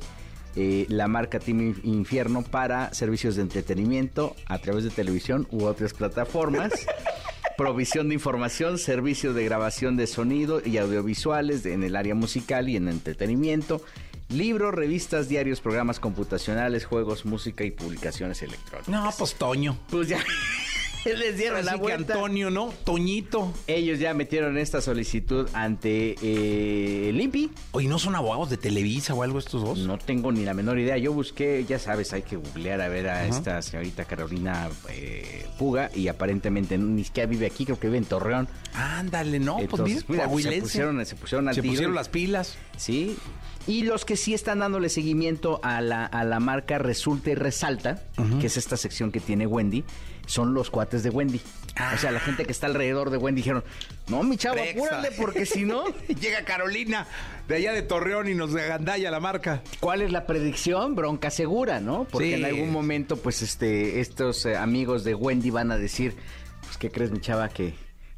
[0.55, 5.93] eh, la marca Team Infierno para servicios de entretenimiento a través de televisión u otras
[5.93, 6.71] plataformas.
[7.57, 12.69] Provisión de información, servicios de grabación de sonido y audiovisuales de- en el área musical
[12.69, 13.81] y en entretenimiento,
[14.29, 18.89] libros, revistas, diarios, programas computacionales, juegos, música y publicaciones electrónicas.
[18.89, 19.77] No, pues Toño.
[19.89, 20.19] Pues ya
[21.05, 21.93] les dieron Así la que.
[21.93, 22.73] Antonio, ¿no?
[22.83, 23.53] Toñito.
[23.67, 27.51] Ellos ya metieron esta solicitud ante eh, el INPI.
[27.71, 29.79] Oye, ¿no son abogados de Televisa o algo estos dos?
[29.79, 30.97] No tengo ni la menor idea.
[30.97, 35.91] Yo busqué, ya sabes, hay que googlear a ver a esta señorita Carolina eh, Puga
[35.93, 38.47] y aparentemente ni siquiera vive aquí, creo que vive en Torreón.
[38.73, 42.57] Ándale, no, pues mira, se pusieron, se pusieron al Se tiro pusieron las pilas.
[42.77, 43.17] Sí.
[43.67, 48.03] Y los que sí están dándole seguimiento a la, a la marca Resulta y Resalta,
[48.41, 49.85] que es esta sección que tiene Wendy,
[50.25, 51.39] son los cuates de Wendy.
[51.93, 53.63] O sea, la gente que está alrededor de Wendy dijeron,
[54.07, 54.77] no, mi chavo, Prexa.
[54.77, 55.83] apúrale porque si no...
[56.07, 57.07] Llega Carolina
[57.47, 59.63] de allá de Torreón y nos agandalla la marca.
[59.79, 60.93] ¿Cuál es la predicción?
[60.95, 62.05] Bronca segura, ¿no?
[62.11, 62.33] Porque Sí.
[62.33, 66.15] en algún momento, pues, este, estos eh, amigos de Wendy van a decir,
[66.61, 67.49] pues, ¿qué crees, mi chava?
[67.49, 67.73] Que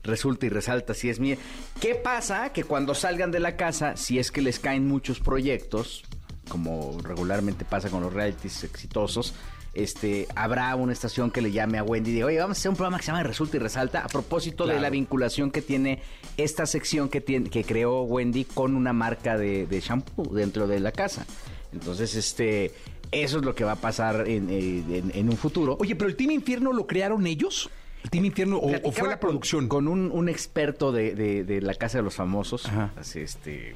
[0.06, 1.38] resulta y resalta si es mía.
[1.82, 2.54] ¿Qué pasa?
[2.54, 6.04] Que cuando salgan de la casa, si es que les caen muchos proyectos,
[6.50, 9.34] como regularmente pasa con los realities exitosos,
[9.74, 12.70] este, habrá una estación que le llame a Wendy y diga, oye, vamos a hacer
[12.70, 16.02] un programa que se llama Resulta y Resalta, a propósito de la vinculación que tiene
[16.38, 20.80] esta sección que, tiene, que creó Wendy con una marca de, de shampoo dentro de
[20.80, 21.26] la casa.
[21.74, 22.72] Entonces, este,
[23.12, 25.76] eso es lo que va a pasar en, eh, en- en un futuro.
[25.78, 27.70] Oye, pero el Team Infierno lo crearon ellos.
[28.06, 29.68] ¿El Team Infierno o- fue la producción?
[29.68, 33.76] Con, un, un experto de, de- de la Casa de los Famosos, así, este,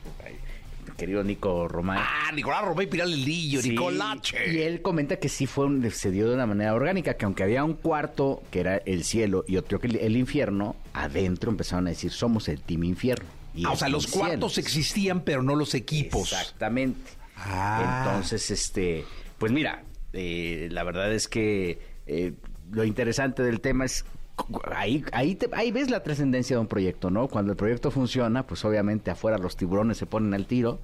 [0.97, 1.97] querido Nico Román.
[1.99, 4.53] Ah, Nicolás Romay Piral el Lillo, Sí, Nicolache.
[4.53, 7.41] Y él comenta que sí fue un, se dio de una manera orgánica, que aunque
[7.41, 11.87] había un cuarto que era el cielo y otro que el, el infierno, adentro empezaron
[11.87, 13.25] a decir somos el Team Infierno.
[13.55, 14.27] Y Ah, o sea, los Cielo.
[14.27, 16.31] cuartos existían, pero no los equipos.
[16.33, 17.09] Exactamente.
[17.35, 18.03] Ah.
[18.05, 19.05] Entonces, este,
[19.39, 22.33] pues mira, eh, la verdad es que eh,
[22.71, 24.05] lo interesante del tema es
[24.75, 27.27] ahí, ahí, te- ahí ves la trascendencia de un proyecto, ¿no?
[27.27, 30.79] Cuando el proyecto funciona, pues obviamente afuera los tiburones se ponen al tiro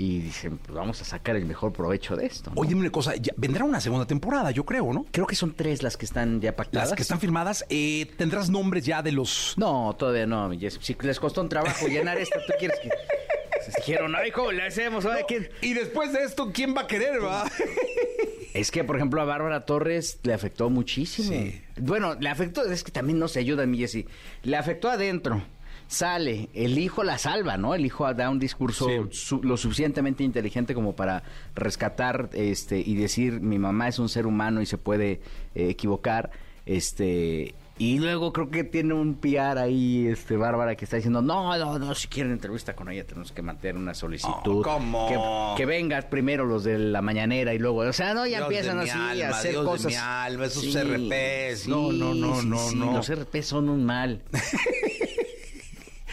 [0.00, 2.50] y dicen, pues vamos a sacar el mejor provecho de esto.
[2.54, 2.60] ¿no?
[2.60, 5.04] Oye, dime una cosa, ya vendrá una segunda temporada, yo creo, ¿no?
[5.10, 6.90] Creo que son tres las que están ya pactadas.
[6.90, 9.54] Las que están firmadas, eh, tendrás nombres ya de los...
[9.56, 10.50] No, todavía no.
[10.80, 12.90] Si les costó un trabajo llenar esta, ¿tú quieres que...?
[13.60, 15.04] Se dijeron, ay, ¿cómo le hacemos?
[15.26, 15.48] ¿quién?
[15.62, 17.44] Y después de esto, ¿quién va a querer, va?
[18.58, 21.28] Es que, por ejemplo, a Bárbara Torres le afectó muchísimo.
[21.30, 21.60] Sí.
[21.80, 24.06] Bueno, le afectó, es que también no se ayuda, mi Jessy.
[24.42, 25.42] Le afectó adentro.
[25.86, 27.74] Sale, el hijo la salva, ¿no?
[27.74, 28.96] El hijo da un discurso Sí.
[29.10, 31.22] su- lo suficientemente inteligente como para
[31.54, 35.20] rescatar este y decir mi mamá es un ser humano y se puede
[35.54, 36.30] eh, equivocar.
[36.66, 41.56] Este y luego creo que tiene un PR ahí, este Bárbara, que está diciendo, no,
[41.56, 44.60] no, no, si quieren entrevista con ella tenemos que mantener una solicitud.
[44.60, 45.54] Oh, ¿cómo?
[45.56, 48.42] Que, que vengan primero los de la mañanera y luego, o sea, no, ya Dios
[48.48, 49.92] empiezan así alma, a hacer Dios de cosas.
[49.92, 51.68] mi alma, esos RPs.
[51.68, 52.92] No, sí, no, no, sí, no, sí, no.
[52.92, 54.22] Los RP son un mal.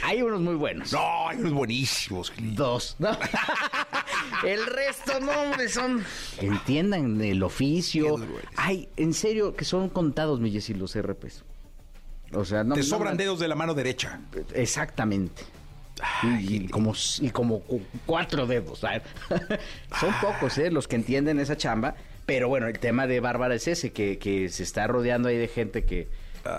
[0.04, 0.94] Hay unos muy buenos.
[0.94, 2.32] No, hay unos buenísimos.
[2.38, 2.96] Dos.
[3.00, 3.10] ¿no?
[4.46, 6.04] el resto, no, hombre, son.
[6.40, 8.18] Entiendan el oficio.
[8.18, 8.50] Qué dueles.
[8.56, 11.44] Ay, en serio, que son contados, mi Jessy, los RPs.
[12.34, 12.76] O sea, no.
[12.76, 14.20] Te sobran dedos de la mano derecha.
[14.54, 15.44] Exactamente.
[16.24, 18.80] y, y como, y como cu- cuatro dedos.
[18.80, 19.04] ¿sabes?
[20.00, 20.72] Son pocos, ¿eh?
[20.72, 21.96] Los que entienden esa chamba.
[22.26, 25.48] Pero bueno, el tema de Bárbara es ese, que, que se está rodeando ahí de
[25.48, 26.08] gente que,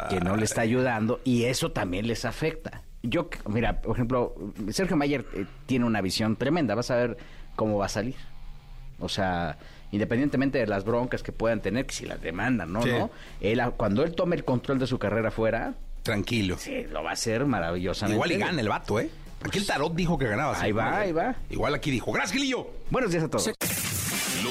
[0.09, 2.83] que no le está ayudando y eso también les afecta.
[3.03, 4.35] Yo, mira, por ejemplo,
[4.71, 6.75] Sergio Mayer eh, tiene una visión tremenda.
[6.77, 7.17] Vas a ver
[7.57, 8.15] cómo va a salir.
[9.01, 9.59] O sea,
[9.93, 12.83] independientemente de las broncas que puedan tener, que si las demandan, ¿no?
[12.83, 12.91] Sí.
[12.91, 13.11] ¿no?
[13.41, 16.57] Él, cuando él tome el control de su carrera fuera, Tranquilo.
[16.59, 18.15] sí, lo va a hacer maravillosamente.
[18.15, 19.11] Igual y gana el vato, ¿eh?
[19.43, 20.59] Aquí el tarot dijo que ganaba.
[20.61, 21.37] Ahí va, ahí va.
[21.51, 22.69] Igual aquí dijo, gracias, Gilillo.
[22.91, 23.47] Buenos días a todos.
[23.47, 23.53] Lo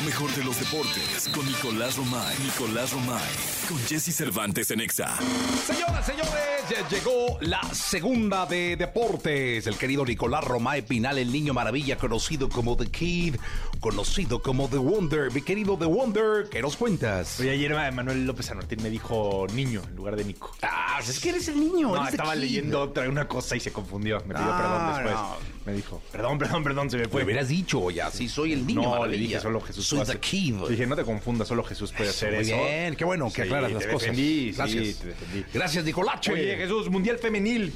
[0.06, 2.36] mejor de los deportes con Nicolás Romay.
[2.44, 3.22] Nicolás Romay.
[3.68, 5.18] Con Jesse Cervantes en Exa.
[5.66, 6.30] Señoras, señores,
[6.70, 9.66] ya llegó la segunda de deportes.
[9.68, 13.36] El querido Nicolás Romay Pinal, el niño maravilla, conocido como The Kid,
[13.80, 15.32] conocido como The Wonder.
[15.32, 17.40] Mi querido The Wonder, ¿qué nos cuentas?
[17.40, 20.52] Oye, ayer Manuel López San Martín me dijo niño en lugar de Nico.
[20.62, 21.90] Ah, es que eres el niño.
[21.90, 22.40] No, eres The estaba Kid.
[22.42, 24.20] leyendo otra una cosa y se confundió.
[24.28, 25.16] Me pidió Ah, perdón después.
[25.50, 25.55] no.
[25.66, 27.24] Me dijo, perdón, perdón, perdón, se me Me fue.
[27.24, 29.86] hubieras dicho, ya, sí, soy el niño no, le dije solo Jesús.
[29.88, 30.56] Soy puede The Kid.
[30.70, 32.56] Dije, no te confundas, solo Jesús puede hacer Muy eso.
[32.56, 34.16] bien, qué bueno que Sí, aclaras las cosas.
[34.16, 34.98] sí, Gracias.
[35.00, 35.46] te defendí.
[35.54, 36.34] Gracias, Nicolache.
[36.34, 37.74] Oye, Jesús, Mundial Femenil.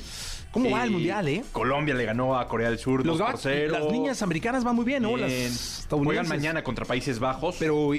[0.52, 1.44] ¿Cómo va el Mundial, eh?
[1.52, 3.72] Colombia le ganó a Corea del Sur Los 2 por gabachos- 0.
[3.80, 5.16] las niñas americanas van muy bien, ¿no?
[5.16, 5.52] Las Bien.
[6.04, 7.58] Juegan mañana contra Países Bajos.
[7.60, 7.92] Pero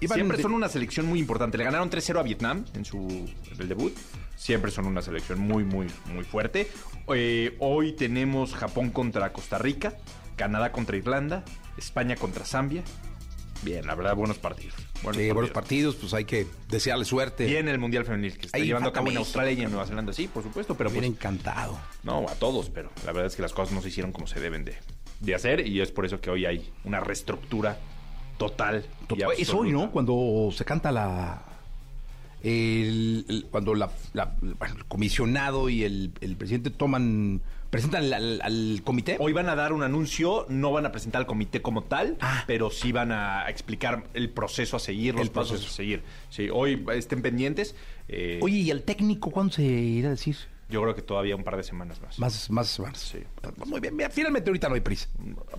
[0.00, 1.56] Siempre de- son una selección muy importante.
[1.58, 3.94] Le ganaron 3-0 a Vietnam en su en el debut.
[4.34, 6.68] Siempre son una selección muy, muy, muy fuerte.
[7.14, 9.94] Eh, hoy tenemos Japón contra Costa Rica,
[10.36, 11.44] Canadá contra Irlanda,
[11.78, 12.82] España contra Zambia.
[13.62, 14.74] Bien, la verdad, buenos partidos.
[15.02, 15.94] Buenos Sí, buenos partidos.
[15.94, 17.46] partidos, pues hay que desearle suerte.
[17.46, 19.16] Bien el Mundial Femenil que está Ahí llevando a cabo en.
[19.16, 20.12] Australia y en Nueva Zelanda.
[20.12, 21.78] Sí, por supuesto, pero Bien pues, encantado.
[22.04, 24.38] no, a todos, pero la verdad es que las cosas no se hicieron como se
[24.40, 24.76] deben de,
[25.20, 27.78] de hacer y es por eso que hoy hay una reestructura
[28.38, 28.84] total.
[29.36, 29.90] y Es hoy, ¿no?
[29.90, 31.42] Cuando se canta la.
[32.42, 37.40] el- el- cuando la, el comisionado y el, el presidente toman.
[37.70, 39.16] Presentan al, al- al comité.
[39.18, 42.44] Hoy van a dar un anuncio, no van a presentar al comité como tal, Ah.
[42.46, 45.72] pero sí van a explicar el proceso a seguir, los El pasos proceso.
[45.72, 46.02] a seguir.
[46.30, 47.74] Sí, hoy estén pendientes.
[48.08, 50.36] eh, Oye, ¿y al técnico cuándo se irá a decir?
[50.68, 52.18] yo creo que todavía un par de semanas más.
[52.18, 52.98] Más, más semanas.
[52.98, 53.20] Sí.
[53.66, 55.08] Muy bien, mira, finalmente ahorita no hay prisa.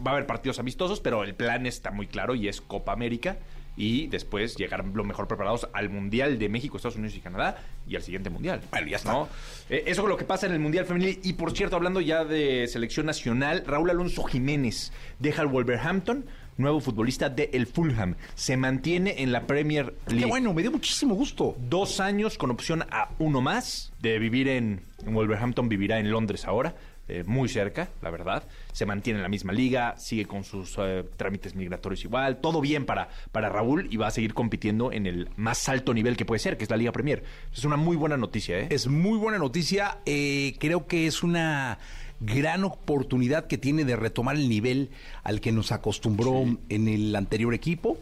[0.05, 3.37] Va a haber partidos amistosos, pero el plan está muy claro y es Copa América.
[3.77, 7.95] Y después llegar lo mejor preparados al Mundial de México, Estados Unidos y Canadá y
[7.95, 8.61] al siguiente Mundial.
[8.71, 9.13] Bueno, ya está.
[9.13, 9.29] ¿no?
[9.69, 11.19] Eh, eso es lo que pasa en el Mundial Femenil.
[11.23, 16.25] Y por cierto, hablando ya de selección nacional, Raúl Alonso Jiménez deja el Wolverhampton,
[16.57, 18.15] nuevo futbolista de el Fulham.
[18.35, 20.23] Se mantiene en la Premier League.
[20.23, 21.55] Qué bueno, me dio muchísimo gusto.
[21.69, 26.45] Dos años con opción a uno más de vivir en, en Wolverhampton, vivirá en Londres
[26.45, 26.75] ahora,
[27.07, 28.43] eh, muy cerca, la verdad.
[28.77, 32.85] Se mantiene en la misma liga, sigue con sus eh, trámites migratorios igual, todo bien
[32.85, 36.37] para, para Raúl y va a seguir compitiendo en el más alto nivel que puede
[36.37, 37.23] ser, que es la Liga Premier.
[37.51, 38.67] Es una muy buena noticia, ¿eh?
[38.69, 39.97] Es muy buena noticia.
[40.05, 41.79] eh, creo que es una
[42.19, 44.91] gran oportunidad que tiene de retomar el nivel
[45.23, 47.97] al que nos acostumbró en el anterior equipo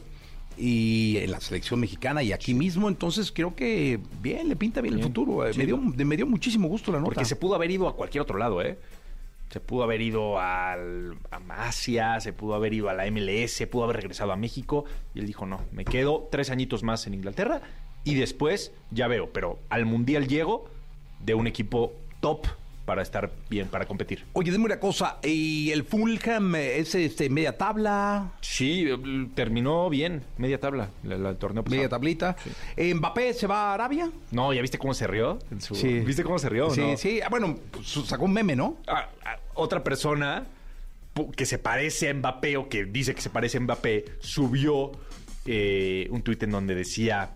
[0.57, 2.89] y en la selección mexicana y aquí mismo.
[2.89, 5.47] Entonces creo que bien, le pinta bien, el futuro.
[5.47, 5.59] Eh, Sí.
[5.59, 7.11] me, dio, me dio muchísimo gusto la nota.
[7.13, 8.77] Porque se pudo haber ido a cualquier otro lado, ¿eh?
[9.49, 10.75] Se pudo haber ido a
[11.49, 14.85] Asia, se pudo haber ido a la MLS, pudo haber regresado a México.
[15.13, 17.61] Y él dijo, no, me quedo tres añitos más en Inglaterra
[18.05, 20.69] y después ya veo, pero al Mundial llego
[21.19, 22.45] de un equipo top
[22.85, 24.23] para estar bien, para competir.
[24.33, 25.17] Oye, dime una cosa.
[25.23, 28.33] ¿Y el Fulham es este, media tabla?
[28.41, 28.87] Sí,
[29.33, 31.75] terminó bien, media tabla, la- la- el torneo pasado.
[31.77, 32.35] Media tablita.
[32.77, 34.11] Eh, ¿Mbappé se va a Arabia?
[34.31, 35.39] No, ¿ya viste cómo se rió?
[35.51, 35.99] en su- Sí.
[36.01, 36.69] ¿Viste cómo se rió?
[36.69, 36.97] Sí, no?
[36.97, 37.19] sí.
[37.21, 38.77] Ah, bueno, sacó un meme, ¿no?
[38.87, 40.45] Ah, ah, otra persona
[41.35, 44.91] que se parece a Mbappé o que dice que se parece a Mbappé subió
[45.47, 47.31] eh, un tuit en donde decía,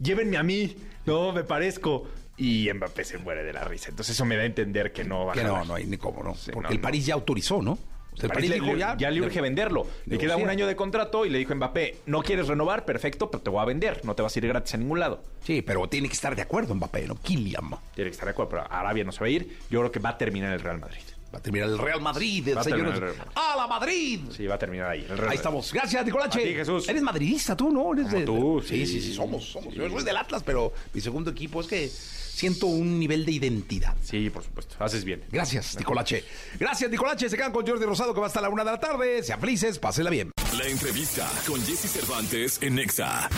[0.00, 0.76] llévenme a mí,
[1.06, 2.06] no me parezco.
[2.36, 3.90] Y Mbappé se muere de la risa.
[3.90, 5.96] Entonces eso me da a entender que no va a Que no, no hay ni
[5.98, 6.34] cómo, ¿no?
[6.34, 6.82] Sí, Porque no, el no.
[6.82, 7.72] París ya autorizó, ¿no?
[8.14, 8.94] O sea, el París París le- dijo ya.
[8.98, 9.86] ya le urge venderlo.
[10.04, 13.30] Le queda un año de contrato y le dijo a Mbappé, no quieres renovar, perfecto,
[13.30, 14.04] pero te voy a vender.
[14.04, 15.22] No te vas a ir gratis a ningún lado.
[15.44, 17.14] Sí, pero tiene que estar de acuerdo Mbappé, ¿no?
[17.16, 17.70] Kylian.
[17.94, 19.56] Tiene que estar de acuerdo, pero Arabia no se va a ir.
[19.70, 21.00] Yo creo que va a terminar el Real Madrid.
[21.34, 22.94] Va a terminar el Real Madrid, el señor.
[22.94, 23.14] el.
[23.34, 24.20] ¡A la Madrid!
[24.36, 25.06] Sí, va a terminar ahí.
[25.08, 25.72] el Real Ahí estamos.
[25.72, 26.40] Gracias, Nicolache.
[26.40, 26.88] A ti, Jesús.
[26.88, 27.92] Eres madridista tú, ¿no?
[27.94, 29.72] Eres Como de- tú, sí, sí, sí, sí, somos, somos.
[29.72, 29.78] sí.
[29.80, 33.96] Yo soy del Atlas, pero mi segundo equipo es que siento un nivel de identidad.
[34.02, 34.76] Sí, por supuesto.
[34.78, 35.22] Haces bien.
[35.30, 36.24] Gracias, Nicolache.
[36.58, 37.30] Gracias, Nicolache.
[37.30, 39.22] Se quedan con Jordi Rosado, que va hasta la una de la tarde.
[39.22, 40.32] Sean felices, pásenla bien.
[40.62, 43.28] La entrevista con Jesse Cervantes en Nexa.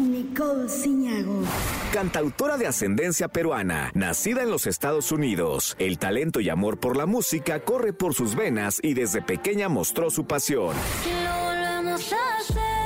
[0.00, 1.42] Nicole Ciñago.
[1.92, 7.06] Cantautora de ascendencia peruana, nacida en los Estados Unidos, el talento y amor por la
[7.06, 10.76] música corre por sus venas y desde pequeña mostró su pasión.
[11.02, 12.79] Si lo volvemos a hacer,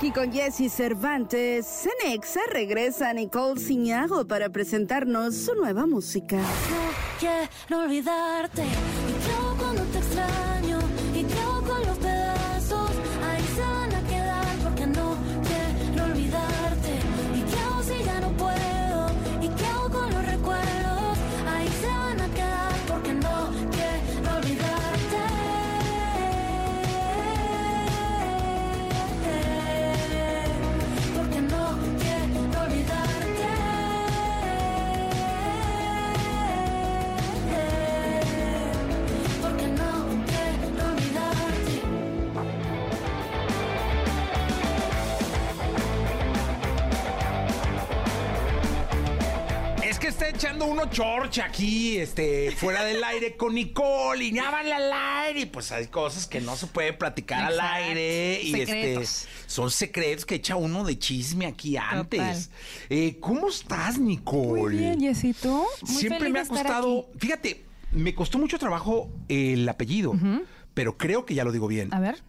[0.00, 6.38] aquí con Jesse Cervantes, Cenexa regresa Nicole Ciñago para presentarnos su nueva música.
[50.30, 55.40] Echando uno chorcha aquí, este, fuera del aire con Nicole y ya van al aire.
[55.40, 58.40] Y pues hay cosas que no se puede platicar al aire.
[58.42, 59.02] Y Secretos.
[59.02, 62.50] este, son secretos que echa uno de chisme aquí antes.
[62.88, 64.62] Eh, ¿Cómo estás, Nicole?
[64.62, 64.98] Muy bien.
[64.98, 65.14] Muy
[66.00, 67.08] Siempre feliz me ha costado.
[67.18, 70.14] Fíjate, me costó mucho trabajo el apellido,
[70.74, 71.92] pero creo que ya lo digo bien.
[71.92, 72.22] A ver,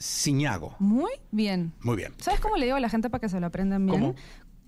[0.00, 0.76] Ciñago.
[0.78, 1.72] muy bien.
[1.80, 2.14] Muy bien.
[2.18, 4.00] ¿Sabes cómo le digo a la gente para que se lo aprendan bien?
[4.00, 4.14] ¿Cómo?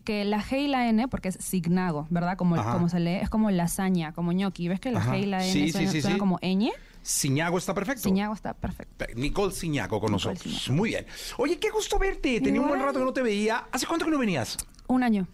[0.05, 2.37] Que la G y la N, porque es signago, ¿verdad?
[2.37, 2.73] Como, Ajá.
[2.73, 4.69] como se lee, es como lasaña, como ñoqui.
[4.69, 5.15] ¿Ves que la Ajá.
[5.15, 6.21] G y la N Sí, sí, suenan, sí, suenan sí.
[6.21, 6.71] como ñ?
[7.05, 8.03] Ciñago está perfecto.
[8.03, 9.07] Ciñago está perfecto.
[9.17, 10.43] Nicole Ciñago con Nicole nosotros.
[10.65, 10.75] Ciñago.
[10.77, 11.07] Muy bien.
[11.39, 12.41] Oye, qué gusto verte.
[12.41, 13.67] Tenía un buen rato que no te veía.
[13.73, 14.57] ¿Hace cuánto que no venías?
[14.87, 15.27] Un año.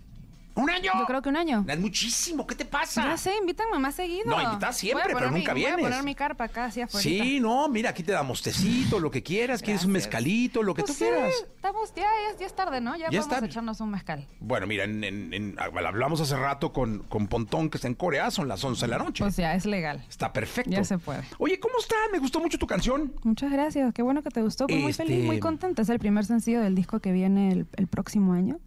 [0.56, 0.90] ¿Un año?
[0.98, 1.64] Yo creo que un año.
[1.68, 2.46] Es muchísimo.
[2.46, 3.04] ¿Qué te pasa?
[3.04, 4.24] Ya sé, invítame más seguido.
[4.26, 5.76] No, invitas siempre, Voy pero nunca mi, vienes.
[5.76, 6.88] Voy a poner mi carpa acá afuera.
[6.88, 9.62] Sí, no, mira, aquí te damos tecito, lo que quieras.
[9.62, 10.62] ¿Quieres un mezcalito?
[10.62, 11.32] Lo que Pues tú sí, quieras.
[11.54, 12.96] estamos, ya, ya, ya es tarde, ¿no?
[12.96, 13.44] Ya, Ya vamos está.
[13.44, 14.26] a echarnos un mezcal.
[14.40, 18.30] Bueno, mira, en, en- en- hablamos hace rato con, con Pontón, que está en Corea,
[18.30, 19.24] son las 11 de la noche.
[19.24, 20.04] Pues ya, es legal.
[20.08, 20.70] Está perfecto.
[20.70, 21.22] Ya se puede.
[21.38, 21.96] Oye, ¿cómo está?
[22.12, 23.12] Me gustó mucho tu canción.
[23.24, 24.66] Muchas gracias, qué bueno que te gustó.
[24.66, 25.82] Pues muy Este- feliz, muy contenta.
[25.82, 28.58] Es el primer sencillo del disco que viene el, el próximo año.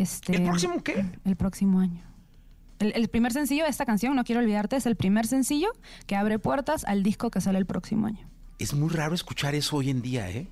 [0.00, 1.04] Este, ¿El próximo qué?
[1.24, 2.02] El próximo año.
[2.78, 5.68] El, el primer sencillo de esta canción, no quiero olvidarte, es el primer sencillo
[6.06, 8.28] que abre puertas al disco que sale el próximo año.
[8.58, 10.46] Es muy raro escuchar eso hoy en día, ¿eh?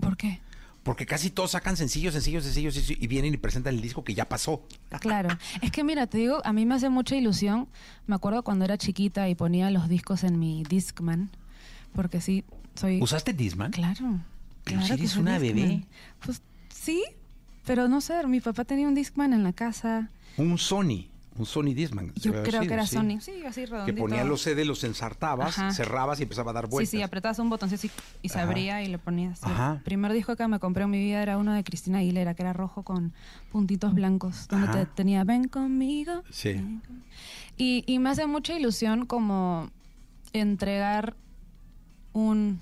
[0.00, 0.40] ¿Por qué?
[0.82, 4.28] Porque casi todos sacan sencillos, sencillos, sencillos, y vienen y presentan el disco que ya
[4.28, 4.62] pasó.
[5.00, 5.36] Claro.
[5.60, 7.66] Es que mira, te digo, a mí me hace mucha ilusión.
[8.06, 11.30] Me acuerdo cuando era chiquita y ponía los discos en mi Discman.
[11.92, 12.44] Porque sí,
[12.76, 13.02] soy.
[13.02, 13.72] ¿Usaste Disman?
[13.72, 14.20] Claro.
[14.62, 15.56] Pero claro si eres una Discman.
[15.66, 15.86] bebé.
[16.24, 16.40] Pues
[16.72, 17.02] sí,
[17.66, 20.08] pero no sé, mi papá tenía un Discman en la casa.
[20.38, 22.12] Un Sony, un Sony Disman.
[22.14, 22.96] Yo haber creo que era sí.
[22.96, 23.20] Sony.
[23.20, 24.00] Sí, así Que redondito.
[24.02, 25.72] ponía los CD, los ensartabas, Ajá.
[25.72, 26.90] cerrabas y empezaba a dar Sí, vueltas.
[26.90, 27.90] sí, apretabas un botoncito y,
[28.26, 28.46] y se Ajá.
[28.48, 29.42] abría y le ponías.
[29.42, 29.80] El Ajá.
[29.84, 32.52] primer disco que me compré en mi vida era uno de Cristina Aguilera, que era
[32.52, 33.12] rojo con
[33.52, 36.22] puntitos blancos, donde te- tenía Ven conmigo.
[36.30, 36.52] Sí.
[36.54, 37.04] ven conmigo".
[37.58, 39.70] Y, y me hace mucha ilusión como
[40.34, 41.16] entregar
[42.12, 42.60] un,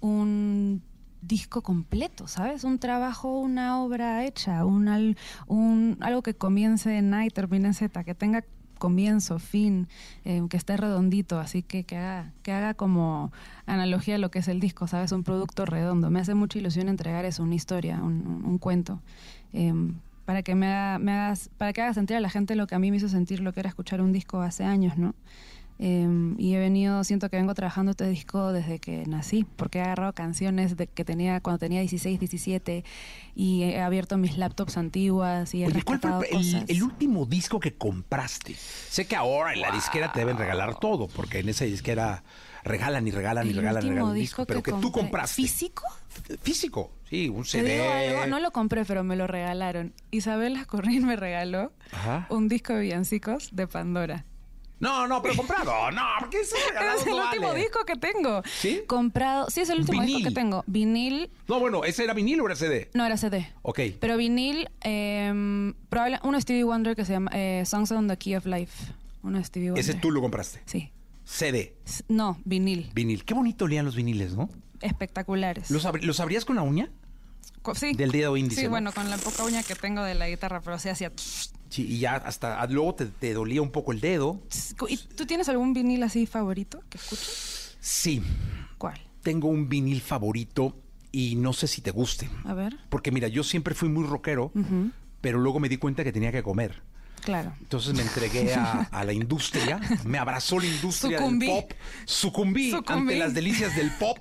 [0.00, 0.82] un
[1.26, 2.64] disco completo, ¿sabes?
[2.64, 5.16] Un trabajo, una obra hecha, un,
[5.46, 8.44] un- algo que comience en A y termine en Z, que tenga
[8.78, 9.88] comienzo, fin,
[10.26, 13.32] eh, que esté redondito, así que que haga, que haga como
[13.64, 15.12] analogía a lo que es el disco, ¿sabes?
[15.12, 16.10] Un producto redondo.
[16.10, 19.00] Me hace mucha ilusión entregar eso, una historia, un cuento.
[19.52, 19.94] em,
[20.26, 22.74] para que me, haga, me hagas, para que haga sentir a la gente lo que
[22.74, 25.14] a mí me hizo sentir lo que era escuchar un disco hace años, ¿no?
[25.78, 29.82] Eh, y he venido, siento que vengo trabajando este disco desde que nací, porque he
[29.82, 32.84] agarrado canciones de, que tenía cuando tenía 16, 17
[33.34, 36.64] y he abierto mis laptops antiguas y he Oye, ¿cuál fue el, cosas.
[36.68, 38.54] el último disco que compraste?
[38.54, 42.24] Sé que ahora en la disquera te deben regalar todo, porque en esa disquera
[42.64, 45.34] regalan y regalan y El regalan regalan disco disco, pero que, que tú compraste.
[45.42, 45.84] ¿Físico?
[46.42, 48.08] Físico, sí, un Te digo CD.
[48.16, 49.92] algo, no lo compré, pero me lo regalaron.
[50.10, 52.26] Isabel Lascorrín me regaló Ajá.
[52.30, 54.24] un disco de villancicos de Pandora.
[54.78, 55.90] No, no, pero comprado.
[55.90, 57.60] No, porque eso regalado es el no último vale.
[57.60, 58.42] disco que tengo.
[58.60, 58.82] ¿Sí?
[58.86, 59.48] Comprado.
[59.48, 60.16] Sí, es el último Vinil.
[60.16, 60.64] disco que tengo.
[60.66, 61.30] Vinil.
[61.48, 62.90] No, bueno, ¿ese era vinilo o era CD?
[62.92, 63.50] No era CD.
[63.62, 63.80] Ok.
[64.00, 68.34] Pero vinil, eh, probable, uno Stevie Wonder que se llama eh, Songs on the Key
[68.36, 68.92] of Life.
[69.22, 69.80] Uno Stevie Wonder.
[69.80, 70.60] Ese tú lo compraste.
[70.66, 70.92] Sí.
[71.24, 72.90] CD, S- No, vinil.
[72.94, 73.24] vinil.
[73.24, 74.48] Qué bonito olían los viniles, ¿no?
[74.82, 75.70] Espectaculares.
[75.70, 76.90] ¿Los, abri- los abrías con la uña?
[77.62, 77.94] Co- sí.
[77.94, 78.70] del dedo índice, Sí, ¿no?
[78.70, 81.10] bueno, con la poca uña que tengo de la guitarra, pero se hacía...
[81.68, 84.40] Sí, y ya hasta luego te, te dolía un poco el dedo.
[84.88, 87.76] ¿Y tú tienes algún vinil así favorito que escuches?
[87.80, 88.22] Sí,
[88.78, 89.00] ¿Cuál?
[89.22, 90.76] tengo un vinil favorito
[91.10, 92.28] y no sé si te guste.
[92.44, 92.76] A ver.
[92.88, 94.52] Porque mira, yo siempre fui muy rockero,
[95.20, 96.82] pero luego me di cuenta que tenía que comer.
[97.22, 97.54] Claro.
[97.60, 101.46] Entonces me entregué a, a la industria, me abrazó la industria Sucumbí.
[101.46, 101.72] del pop,
[102.04, 102.92] sucumbí, Sucumbí.
[103.02, 104.18] ante las delicias del pop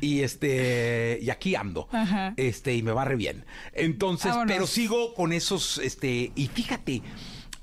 [0.00, 1.88] y este y aquí ando.
[1.92, 2.34] Ajá.
[2.36, 3.44] Este y me va re bien.
[3.72, 4.52] Entonces, Vámonos.
[4.52, 7.02] pero sigo con esos este y fíjate,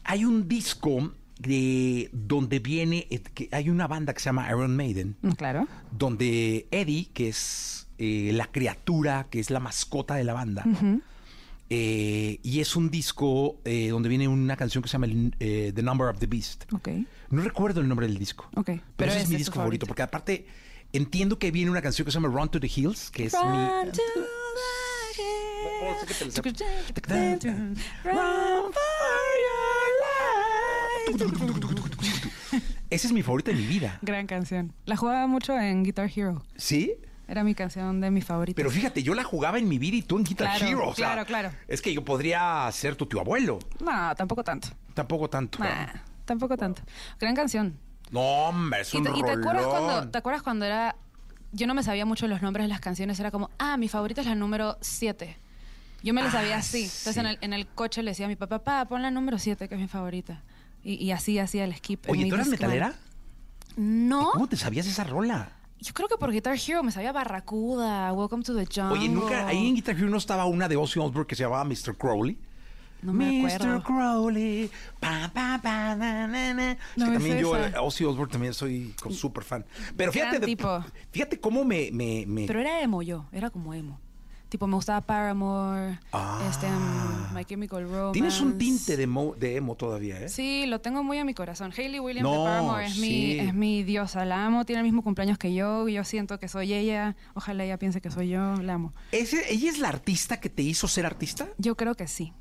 [0.04, 4.76] hay un disco de donde viene eh, que hay una banda que se llama Iron
[4.76, 5.68] Maiden, Mm, Claro.
[5.92, 10.64] donde Eddie, que es eh, la criatura, que es la mascota de la banda,
[11.70, 15.82] eh, y es un disco eh, donde viene una canción que se llama el, The
[15.84, 16.64] Number of the Beast.
[17.30, 18.50] No recuerdo el nombre del disco.
[18.66, 19.88] Pero, Pero ese es mi disco favorito, favorito.
[19.88, 20.48] porque aparte
[20.94, 23.40] entiendo que viene una canción que se llama Run to the Hills, que es mi...
[23.40, 24.22] Run to the.
[28.04, 28.84] Run for
[31.18, 32.62] your life.
[32.90, 34.00] Ese es mi favorito de mi vida.
[34.02, 34.74] Gran canción.
[34.86, 36.44] La jugaba mucho en Guitar Hero.
[36.56, 36.94] ¿Sí?
[37.28, 38.56] Era mi canción de mis favoritos.
[38.56, 40.88] Pero fíjate, yo la jugaba en mi vida y tú en Guitar Claro, Hero.
[40.90, 41.52] o sea, claro, claro.
[41.68, 43.60] Es que yo podría ser tu tío abuelo.
[43.82, 44.70] No, tampoco tanto.
[44.94, 45.60] Tampoco tanto.
[45.60, 45.88] Nah,
[46.24, 46.82] tampoco tanto.
[47.20, 47.78] Gran canción.
[48.12, 49.70] No, hombre, es ¿Y un te, y te acuerdas rolón.
[49.86, 50.96] cuando, te acuerdas cuando era...
[51.52, 53.20] Yo no me sabía mucho los nombres de las canciones.
[53.20, 55.38] Era como, ah, mi favorita es la número 7.
[56.04, 56.84] Yo me la sabía Ah, así.
[56.84, 57.20] Entonces sí.
[57.20, 59.68] en, el, en el coche le decía a mi papá, papá, pon la número 7,
[59.68, 60.44] que es mi favorita.
[60.84, 62.10] Y, y así hacía el skip.
[62.10, 62.94] Oye, ¿tú eras metalera?
[63.76, 64.32] No.
[64.32, 65.52] ¿Cómo te sabías esa rola?
[65.80, 68.98] Yo creo que por Guitar Hero me sabía Barracuda, Welcome to the Jungle.
[68.98, 71.64] Oye, nunca, ahí en Guitar Hero no estaba una de Ozzy Osbourne que se llamaba
[71.66, 71.96] Mr.
[71.98, 72.38] Crowley.
[73.08, 73.82] No me Mr.
[73.84, 74.70] Crowley.
[75.00, 76.72] Pa, pa, pa, na, na, na.
[76.72, 77.82] Es No que también yo, esa.
[77.82, 79.66] Ozzy Osbourne también soy súper fan.
[79.96, 80.84] Pero fíjate, tipo.
[81.12, 84.00] fíjate cómo me, me, me- Pero era emo yo, era como emo.
[84.50, 86.00] Tipo, me gustaba Paramore,
[86.50, 88.08] este, um, My Chemical Romance.
[88.08, 88.12] Ah.
[88.14, 90.30] Tienes un tinte de, mo- de emo todavía, ¿eh?
[90.30, 91.74] Sí, lo tengo muy en mi corazón.
[91.78, 93.02] Hayley Williams No, de Paramore es, sí.
[93.02, 94.24] mi, es mi diosa.
[94.24, 95.90] La amo, tiene el mismo cumpleaños que yo.
[95.90, 97.18] Yo siento que soy ella.
[97.34, 98.56] Ojalá ella piense que soy yo.
[98.62, 98.94] La amo.
[99.12, 101.50] ¿Ese- ¿Ella es la artista que te hizo ser artista?
[101.58, 102.32] Yo creo que sí.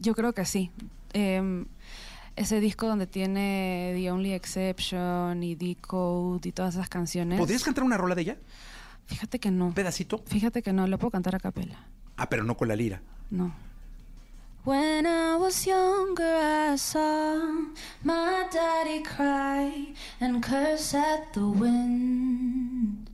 [0.00, 0.70] Yo creo que sí.
[1.12, 1.66] Em,
[2.36, 7.38] ese disco donde tiene The Only Exception y Decode y todas esas canciones.
[7.38, 8.36] ¿Podrías cantar una rola de ella?
[9.06, 9.66] Fíjate que no.
[9.66, 10.22] ¿Un pedacito?
[10.26, 11.86] Fíjate que no, lo puedo cantar a capela.
[12.16, 13.00] Ah, pero no con la lira.
[13.30, 13.54] No.
[14.64, 17.38] When I was younger, I saw
[18.02, 23.10] my daddy cry and curse at the wind.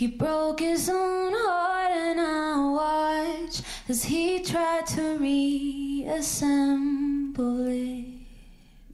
[0.00, 6.06] He broke his own heart, and I watched as he tried to reassemble
[7.66, 8.06] it.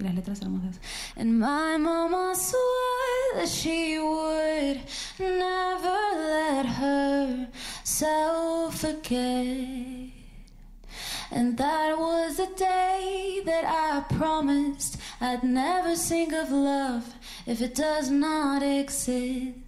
[0.00, 0.80] Las letras hermosas.
[1.16, 4.80] And my mama swore that she would
[5.20, 6.00] never
[6.34, 10.10] let herself forget.
[11.30, 17.14] And that was the day that I promised I'd never sing of love
[17.46, 19.65] if it does not exist.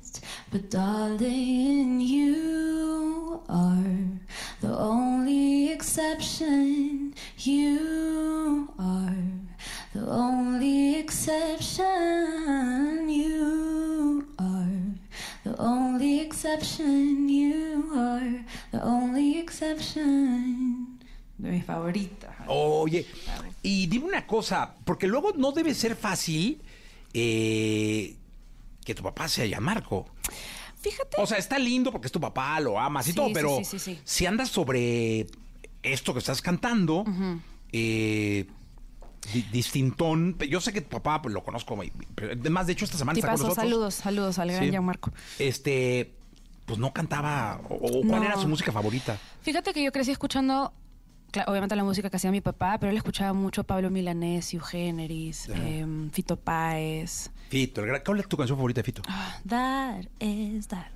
[0.50, 4.18] But darling, you are
[4.60, 7.14] the only exception.
[7.38, 9.14] You are
[9.94, 11.88] the only exception.
[13.08, 14.98] You are
[15.44, 17.28] the only exception.
[17.28, 20.98] You are the only exception.
[21.38, 22.34] De mis favoritas.
[22.48, 23.06] Oye,
[23.62, 26.60] y dime una cosa, porque luego no debe ser fácil
[27.14, 28.16] eh,
[28.88, 30.06] que tu papá se llame Marco.
[30.80, 31.20] Fíjate.
[31.20, 33.64] O sea, está lindo porque es tu papá, lo amas y Sí, todo, pero sí,
[33.64, 33.98] sí, sí.
[34.04, 35.26] si andas sobre
[35.82, 37.04] esto que estás cantando,
[37.72, 38.46] eh,
[39.32, 41.78] di- distintón, yo sé que tu papá pues, lo conozco,
[42.16, 43.64] además de hecho esta semana está con Tipazo, nosotros.
[43.70, 44.70] saludos, saludos al gran.
[44.70, 45.12] Gianmarco.
[45.38, 46.14] Este,
[46.64, 48.24] pues no cantaba, o, cuál No.
[48.24, 49.18] era su música favorita.
[49.42, 50.72] Fíjate que yo crecí escuchando,
[51.46, 56.10] obviamente la música que hacía mi papá, pero él escuchaba mucho Pablo Milanés, Eugeneris, em,
[56.10, 57.30] Fito Páez.
[57.50, 59.02] Fito, el gran- ¿cuál es tu canción favorita de Fito?
[59.44, 60.90] Dar es dar.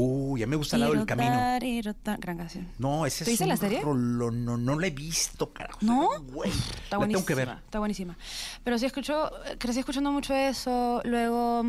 [0.00, 1.30] Uy, ya me gusta al lado del camino.
[1.30, 1.60] dar,
[2.04, 2.20] dar.
[2.20, 2.68] Gran canción.
[2.78, 3.80] No, ese ¿Te es un la serie?
[3.82, 5.80] no, no la he visto, carajo.
[5.82, 6.08] ¿No?
[6.32, 6.52] Güey,
[6.84, 7.18] Está buenísima.
[7.18, 7.48] tengo que ver.
[7.64, 8.16] Está buenísima.
[8.62, 11.02] Pero sí escucho, crecí escuchando mucho eso.
[11.04, 11.64] Luego.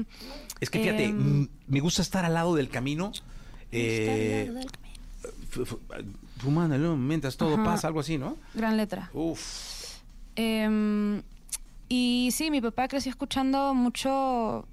[0.59, 3.11] Es que fíjate, em, mm, me gusta estar al lado del camino.
[3.71, 4.51] eh,
[5.49, 5.79] fu- fu-
[6.39, 7.63] fumándolo mientras todo Ajá.
[7.63, 8.37] pasa, algo así, ¿no?
[8.53, 9.09] Gran letra.
[9.13, 9.99] Uf.
[10.35, 11.21] Em,
[11.87, 14.65] y sí, mi papá creció escuchando mucho.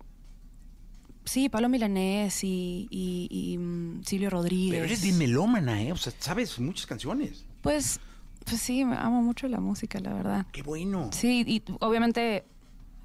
[1.25, 4.75] Sí, Pablo Milanés y, y- y, mm, Silvio Rodríguez.
[4.75, 5.91] Pero eres bien melómana, ¿eh?
[5.93, 7.45] O sea, sabes muchas canciones.
[7.63, 7.99] Pues,
[8.45, 10.47] pues sí, me amo mucho la música, la verdad.
[10.53, 11.11] Qué bueno.
[11.13, 12.45] Sí, y obviamente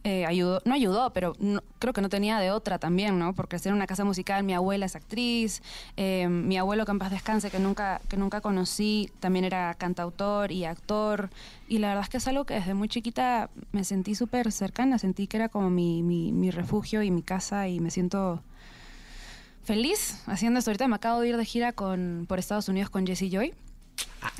[0.03, 1.35] eh, ayudó, no ayudó, pero
[1.79, 3.33] creo que no tenía de otra también, ¿no?
[3.33, 5.61] Porque una casa musical, mi abuela es actriz,
[5.97, 11.29] eh, mi abuelo que descanse, que nunca, que nunca conocí, también era cantautor y actor,
[11.67, 14.97] y la verdad es que es algo que desde muy chiquita me sentí súper cercana,
[14.97, 18.41] sentí que era como mi, mi, mi refugio y mi casa, y me siento
[19.63, 20.71] feliz haciendo esto.
[20.71, 23.53] Ahorita me acabo de ir de gira con, por Estados Unidos con Jesse Joy.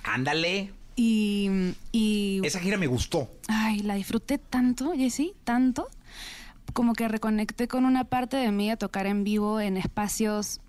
[0.04, 0.74] Ándale.
[0.96, 1.50] Y,
[1.92, 3.30] y Esa gira me gustó.
[3.48, 5.88] Ay, la disfruté tanto, Jessy, tanto,
[6.74, 10.60] como que reconecté con una parte de mí a tocar en vivo en espacios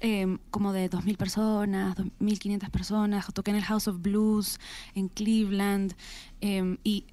[0.00, 3.26] eh, como de 2.000 personas, 2.500 personas.
[3.32, 4.58] Toqué en el House of Blues,
[4.94, 5.94] en Cleveland,
[6.40, 7.04] eh, y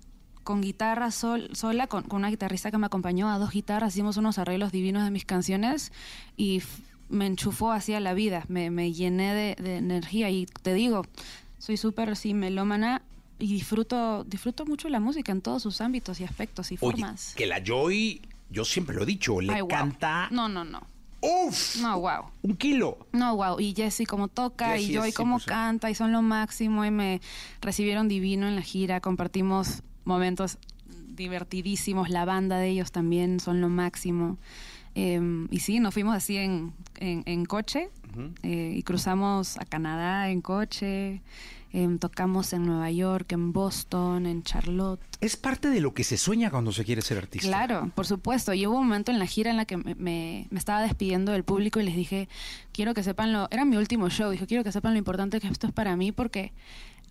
[0.43, 4.17] con guitarra sol- sola, con, con una guitarrista que me acompañó a dos guitarras, hicimos
[4.17, 5.91] unos arreglos divinos de mis canciones
[6.35, 6.61] y
[7.09, 11.03] me enchufó hacia la vida, me, me llené de, de energía y te digo,
[11.61, 13.03] soy súper así melómana
[13.37, 17.35] y disfruto, disfruto mucho la música en todos sus ámbitos y aspectos y Oye, formas.
[17.35, 19.69] que la Joy, yo siempre lo he dicho, le Ay, wow.
[19.69, 20.81] canta No, no, no.
[21.21, 21.75] ¡Uf!
[21.77, 22.31] No, wow.
[22.41, 22.97] un kilo.
[23.11, 23.59] No, wow.
[23.59, 25.45] Y Jessy como toca Jessie y Joy como 100%.
[25.45, 27.21] canta y son lo máximo y me
[27.61, 29.01] recibieron divino en la gira.
[29.01, 30.57] Compartimos momentos
[31.15, 32.09] divertidísimos.
[32.09, 34.37] La banda de ellos también son lo máximo.
[34.95, 37.89] Eh, y sí, nos fuimos así en, en, en coche
[38.43, 41.21] eh, y cruzamos a Canadá en coche.
[41.73, 44.99] Eh, tocamos en Nueva York, en Boston, en Charlotte.
[45.21, 47.47] Es parte de lo que se sueña cuando se quiere ser artista.
[47.47, 48.53] Claro, por supuesto.
[48.53, 51.31] Y hubo un momento en la gira en la que me, me- me estaba despidiendo
[51.31, 52.27] del público y les dije,
[52.73, 53.47] quiero que sepan lo...
[53.51, 56.11] Era mi último show, dije, quiero que sepan lo importante que esto es para mí
[56.11, 56.51] porque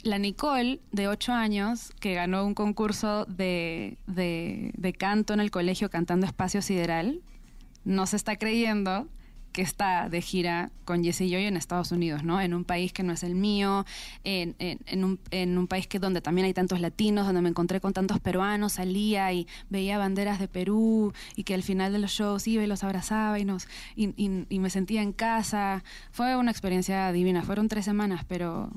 [0.02, 5.50] la Nicole, de 8 años, que ganó un concurso de, de, de canto en el
[5.50, 7.20] colegio cantando Espacio Sideral,
[7.86, 9.08] no se está creyendo
[9.52, 12.40] que está de gira con Jesse Joy en Estados Unidos, ¿no?
[12.40, 13.84] En un país que no es el mío,
[14.24, 17.48] en, en- en un, en un país que donde también hay tantos latinos, donde me
[17.48, 21.98] encontré con tantos peruanos, salía y veía banderas de Perú y que al final de
[21.98, 25.82] los shows iba y los abrazaba y nos y, y- y me sentía en casa.
[26.12, 27.42] Fue una experiencia divina.
[27.42, 28.70] Fueron tres semanas, pero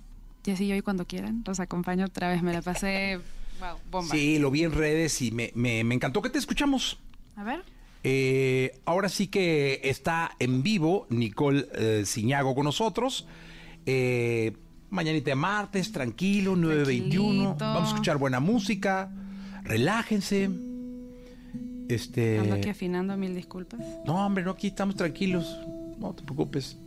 [0.45, 2.41] Jesse Joy cuando quieran los acompaño otra vez.
[2.41, 3.19] Me la pasé,
[3.59, 4.11] wow, bomba.
[4.13, 6.97] Sí, lo vi en redes y me, me- me encantó que te escuchamos.
[7.35, 7.63] A ver.
[8.03, 13.25] Eh, ahora sí que está en vivo Nicole eh, Ciñago con nosotros.
[13.85, 14.53] Eh,
[14.89, 16.83] mañanita de martes, tranquilo, 9.21.
[16.83, 17.55] Tranquilito.
[17.59, 19.11] Vamos a escuchar buena música.
[19.63, 20.49] Relájense.
[21.89, 22.39] Este.
[22.39, 23.79] Ando aquí afinando, mil disculpas.
[24.05, 25.57] No, hombre, no, aquí estamos tranquilos.
[25.97, 26.77] No te preocupes.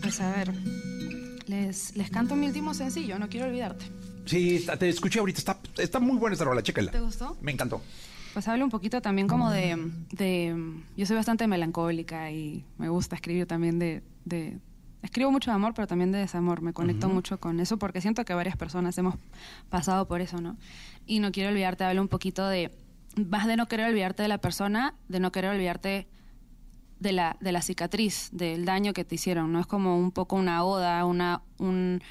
[0.00, 0.52] Pues a ver,
[1.46, 3.86] les, les canto mi último sencillo, no quiero olvidarte.
[4.24, 5.38] Sí, te escuché ahorita.
[5.38, 6.90] Está, está muy buena esta rola, chécala.
[6.90, 7.36] ¿Te gustó?
[7.40, 7.80] Me encantó.
[8.36, 13.14] Pues hablo un poquito también como de, de- Yo soy bastante melancólica y me gusta
[13.16, 14.02] escribir también de...
[14.26, 14.58] de-
[15.00, 16.60] escribo mucho de amor, pero también de desamor.
[16.60, 19.14] Me conecto mucho con eso porque siento que varias personas hemos
[19.70, 20.58] pasado por eso, ¿no?
[21.06, 22.70] Y no quiero olvidarte, hablo un poquito de...
[23.16, 26.06] Más de no querer olvidarte de la persona, de no querer olvidarte
[27.00, 29.60] de la, de la cicatriz, del daño que te hicieron, ¿no?
[29.60, 31.40] Es como un poco una oda, una...
[31.56, 32.02] Un,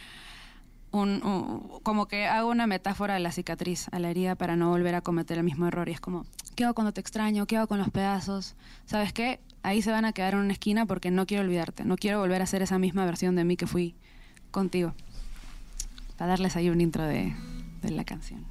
[1.83, 5.01] como que hago una metáfora de la cicatriz, a la herida para no volver a
[5.01, 5.89] cometer el mismo error.
[5.89, 6.25] Y es como,
[6.55, 7.45] ¿qué hago cuando te extraño?
[7.47, 8.55] ¿Qué hago con los pedazos?
[8.85, 9.41] ¿Sabes qué?
[9.61, 11.83] Ahí se van a quedar en una esquina porque no quiero olvidarte.
[11.83, 13.95] No quiero volver a ser esa misma versión de mí que fui
[14.51, 14.93] contigo.
[16.17, 17.35] Para darles ahí un intro de,
[17.81, 18.45] de la canción.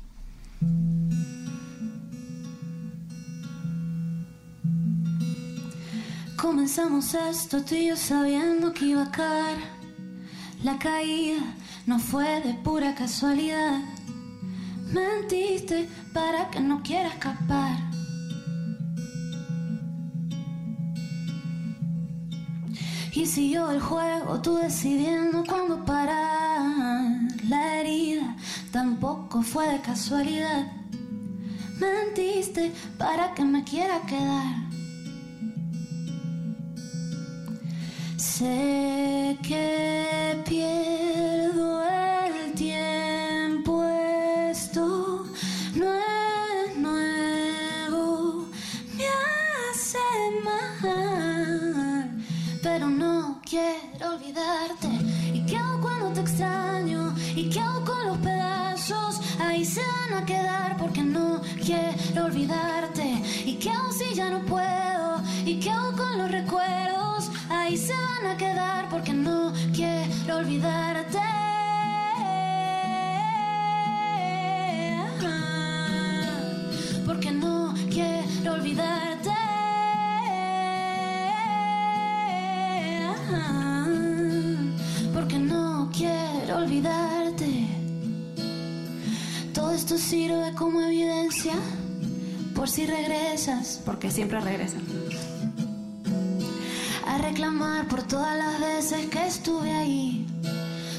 [6.36, 9.56] Comenzamos esto tú y yo sabiendo que iba a caer.
[10.62, 11.42] La caída
[11.86, 13.80] no fue de pura casualidad.
[14.92, 17.76] Mentiste para que no quiera escapar.
[23.12, 27.02] Y siguió el juego, tú decidiendo cuándo parar.
[27.48, 28.34] La herida
[28.72, 30.72] tampoco fue de casualidad.
[31.78, 34.73] Mentiste para que me quiera quedar.
[38.24, 43.84] Sé que pierdo el tiempo,
[44.50, 45.24] esto
[45.76, 48.46] no es nuevo,
[48.96, 49.98] me hace
[50.42, 52.24] mal,
[52.62, 54.88] pero no quiero olvidarte.
[55.32, 57.14] ¿Y qué hago cuando te extraño?
[57.36, 59.20] ¿Y qué hago con los pedazos?
[59.38, 63.22] Ahí se van a quedar porque no quiero olvidarte.
[63.44, 65.22] ¿Y qué hago si ya no puedo?
[65.44, 67.03] ¿Y qué hago con los recuerdos?
[67.64, 71.18] Ahí se van a quedar porque no quiero olvidarte.
[77.06, 79.30] Porque no quiero olvidarte.
[85.14, 87.66] Porque no quiero olvidarte.
[89.54, 91.54] Todo esto sirve como evidencia
[92.54, 94.82] por si regresas, porque siempre regresan.
[97.14, 100.26] A reclamar por todas las veces que estuve ahí,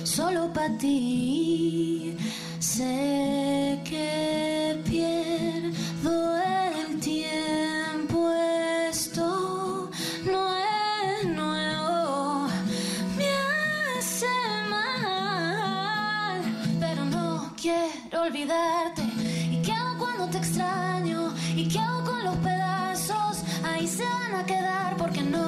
[0.06, 2.16] solo para ti.
[2.58, 8.32] Sé que pierdo el tiempo,
[8.90, 9.92] esto
[10.26, 12.48] no es nuevo,
[13.18, 13.30] me
[13.98, 14.36] hace
[14.70, 16.42] mal,
[16.80, 19.02] pero no quiero olvidarte.
[19.52, 21.34] ¿Y qué hago cuando te extraño?
[21.58, 23.44] ¿Y qué hago con los pedazos?
[23.66, 25.45] Ahí se van a quedar porque no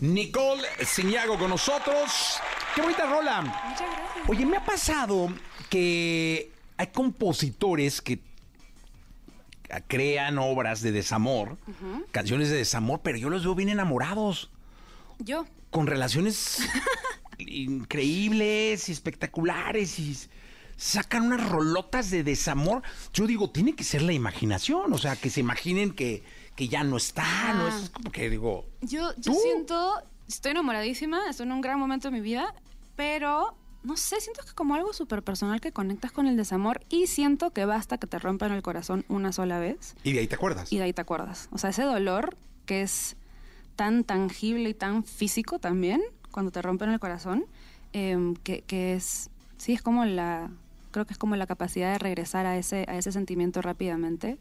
[0.00, 2.38] Nicole Ciñago con nosotros.
[2.74, 3.42] Qué bonita rola.
[3.42, 4.28] Muchas gracias.
[4.28, 5.32] Oye, me ha pasado
[5.68, 8.20] que hay compositores que
[9.86, 11.58] crean obras de desamor,
[12.10, 14.50] canciones de desamor, pero yo los veo bien enamorados,
[15.18, 15.44] Yo.
[15.70, 16.60] con relaciones
[17.38, 20.16] increíbles y espectaculares y
[20.76, 22.82] sacan unas rolotas de desamor.
[23.12, 26.22] Yo digo, tiene que ser la imaginación, o sea, que se imaginen que,
[26.58, 29.94] que ya no está, no es como que digo, Yo, yo siento,
[30.26, 32.52] estoy enamoradísima, estoy en un gran momento de mi vida,
[32.96, 33.54] pero
[33.84, 37.52] no sé, siento que como algo súper personal que conectas con el desamor y siento
[37.52, 39.94] que basta que te rompan el corazón una sola vez.
[40.02, 40.72] Y de ahí te acuerdas.
[40.72, 41.48] y de ahí te acuerdas.
[41.52, 42.36] O sea, ese dolor
[42.66, 43.14] que es
[43.76, 46.02] tan tangible y tan físico también,
[46.32, 47.46] cuando te rompen el corazón,
[47.92, 50.50] em, que, que es, sí, es como la,
[50.90, 54.38] creo que es como la capacidad de regresar a ese, a ese sentimiento rápidamente,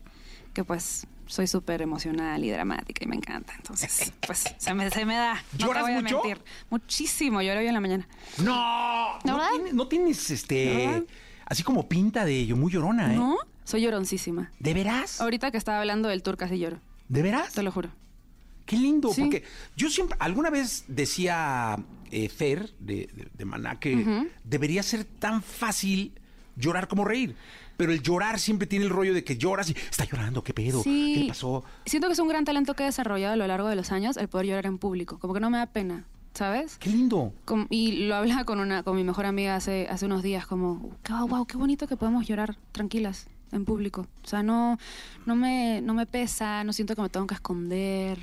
[0.58, 3.54] que pues soy súper emocional y dramática y me encanta.
[3.56, 5.36] Entonces, pues se me, se me da.
[5.36, 6.24] No te ¿Lloras voy a mucho?
[6.24, 6.44] mentir.
[6.72, 8.08] Muchísimo, lloro hoy en la mañana.
[8.44, 11.06] No, no, tienes, no tienes, este,
[11.46, 13.18] así como pinta de yo muy llorona, ¿eh?
[13.18, 13.38] ¿No?
[13.66, 14.52] Soy lloroncísima.
[14.60, 15.22] ¿De veras?
[15.22, 16.80] Ahorita que estaba hablando del tour casi lloro.
[17.08, 17.54] ¿De veras?
[17.54, 17.90] Te lo juro.
[18.66, 19.22] Qué lindo, Sí.
[19.22, 19.44] porque
[19.76, 21.78] yo siempre, alguna vez decía
[22.12, 26.14] eh, Fer de, de- de Maná que debería ser tan fácil
[26.56, 27.36] llorar como reír.
[27.78, 30.82] Pero el llorar siempre tiene el rollo de que lloras y está llorando, ¿qué pedo?
[30.84, 31.14] Sí.
[31.14, 31.64] ¿Qué le pasó?
[31.86, 34.18] Siento que es un gran talento que he desarrollado a lo largo de los años
[34.18, 35.20] el poder llorar en público.
[35.20, 36.78] Como que no me da pena, ¿sabes?
[36.78, 37.34] Qué lindo.
[37.70, 41.28] Y lo hablaba con una con mi mejor amiga hace, hace unos días, como, wow,
[41.28, 44.08] wow, qué bonito que podemos llorar tranquilas en público.
[44.24, 44.78] O sea, no,
[45.26, 48.20] no, me, no me pesa, no siento que me tengo que esconder.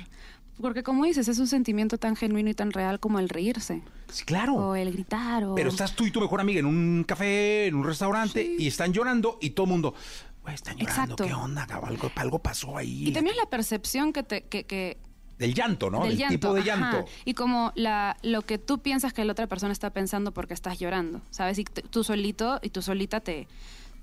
[0.61, 3.81] Porque como dices, es un sentimiento tan genuino y tan real como el reírse.
[4.09, 4.55] Sí, claro.
[4.55, 5.43] O el gritar.
[5.43, 5.55] O...
[5.55, 8.93] Pero estás tú y tu mejor amiga en un café, en un restaurante, y están
[8.93, 9.93] llorando y todo el mundo,
[10.41, 11.25] güey, están llorando, Exacto.
[11.25, 11.63] ¿qué onda?
[11.63, 13.09] Algo, algo pasó ahí.
[13.09, 14.43] Y también la percepción que te...
[14.43, 14.97] Que, que,
[15.37, 16.05] Del llanto, ¿no?
[16.05, 16.69] del llanto, tipo de ajá.
[16.69, 17.05] llanto.
[17.25, 20.79] Y como la, lo que tú piensas que la otra persona está pensando porque estás
[20.79, 21.59] llorando, ¿sabes?
[21.59, 23.49] Y tú solito y tú solita te,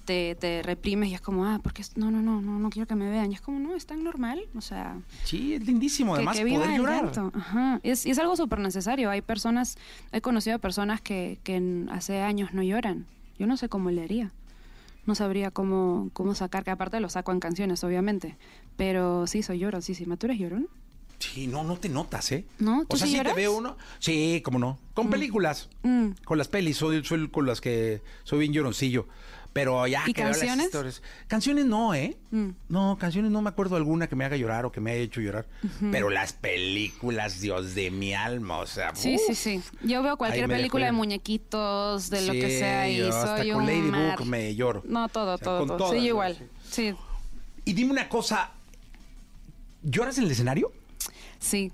[0.05, 2.95] te, te reprimes y es como, ah, porque no, no, no, no, no quiero que
[2.95, 3.31] me vean.
[3.33, 5.01] Y es como, no, es tan normal, o sea...
[5.25, 7.13] Sí, es lindísimo, además, que, poder llorar.
[7.35, 7.81] Ajá.
[7.83, 9.11] Y es, es algo súper necesario.
[9.11, 9.77] Hay personas,
[10.13, 11.39] he conocido personas que,
[11.91, 13.07] hace años no lloran.
[13.39, 14.33] Yo no sé cómo le haría.
[15.05, 18.37] No sabría cómo, cómo sacar, que aparte lo saco en canciones, obviamente.
[18.77, 20.17] Pero sí, soy llorosísima.
[20.17, 20.69] ¿Tú eres llorón?
[21.23, 22.45] Sí, no, no te notas, ¿eh?
[22.59, 22.81] ¿No?
[22.81, 23.77] ¿Tú O sea, sí sí te veo uno.
[24.01, 24.79] Sí, cómo no.
[24.93, 25.69] Con películas.
[25.83, 26.09] Mm.
[26.25, 29.07] Con las pelis, soy, soy con las que soy bien lloroncillo.
[29.53, 30.67] Pero ya ¿Y que veo las canciones?
[30.67, 32.17] historias- Canciones no, ¿eh?
[32.31, 32.49] Mm.
[32.71, 35.21] No, canciones no me acuerdo alguna que me haga llorar o que me haya hecho
[35.21, 35.47] llorar.
[35.91, 38.95] Pero las películas, Dios de mi alma, o sea.
[38.95, 39.21] Sí, uf.
[39.27, 39.63] sí, sí.
[39.83, 43.63] Yo veo cualquier película de muñequitos, de lo que sea, y yo hasta soy con
[43.63, 44.83] un Ladybug me lloro.
[44.87, 45.77] No, todo, O sea, todo, con todo.
[45.79, 46.39] todas, sí, igual.
[46.71, 46.91] Sí.
[46.93, 46.97] Sí.
[47.67, 48.53] Y dime una cosa.
[49.83, 50.73] ¿Lloras en el escenario?
[51.39, 51.73] Sí.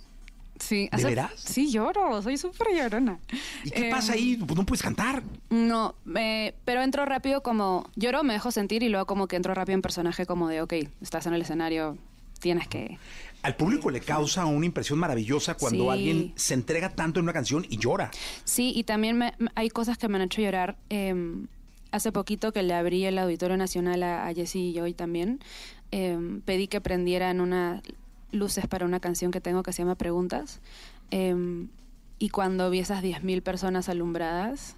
[0.61, 0.89] Sí.
[0.95, 1.33] ¿De veras?
[1.37, 2.21] Sí, lloro.
[2.23, 3.19] Soy súper llorona.
[3.65, 4.37] ¿Y qué Em, pasa ahí?
[4.37, 5.23] Pues no puedes cantar.
[5.51, 7.89] No, pero entro rápido como...
[7.97, 10.73] Lloro, me dejo sentir y luego como que entro rápido en personaje como de, ok,
[11.01, 11.97] estás en el escenario,
[12.41, 12.99] tienes que...
[13.43, 15.91] Al público le causa una impresión maravillosa cuando Sí.
[15.91, 18.11] alguien se entrega tanto en una canción y llora.
[18.45, 20.77] Sí, y también me- hay cosas que me han hecho llorar.
[20.91, 21.15] Eh,
[21.93, 25.39] hace poquito que le abrí el Auditorio Nacional a, a Jessy y hoy también,
[25.93, 27.81] eh, pedí que prendieran unas
[28.33, 30.61] luces para una canción que tengo que se llama Preguntas.
[31.11, 31.67] Eh,
[32.19, 34.77] y cuando vi esas 10.000 personas alumbradas,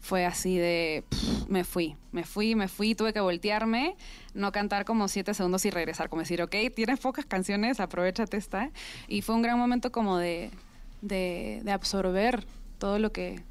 [0.00, 1.02] fue así de...
[1.48, 3.96] me fui, me fui, me fui, tuve que voltearme,
[4.34, 8.70] no cantar como siete segundos y regresar, como decir, ok, tienes pocas canciones, aprovechate esta.
[9.08, 10.50] Y fue un gran momento como de,
[11.00, 12.44] de absorber
[12.78, 13.42] todo lo que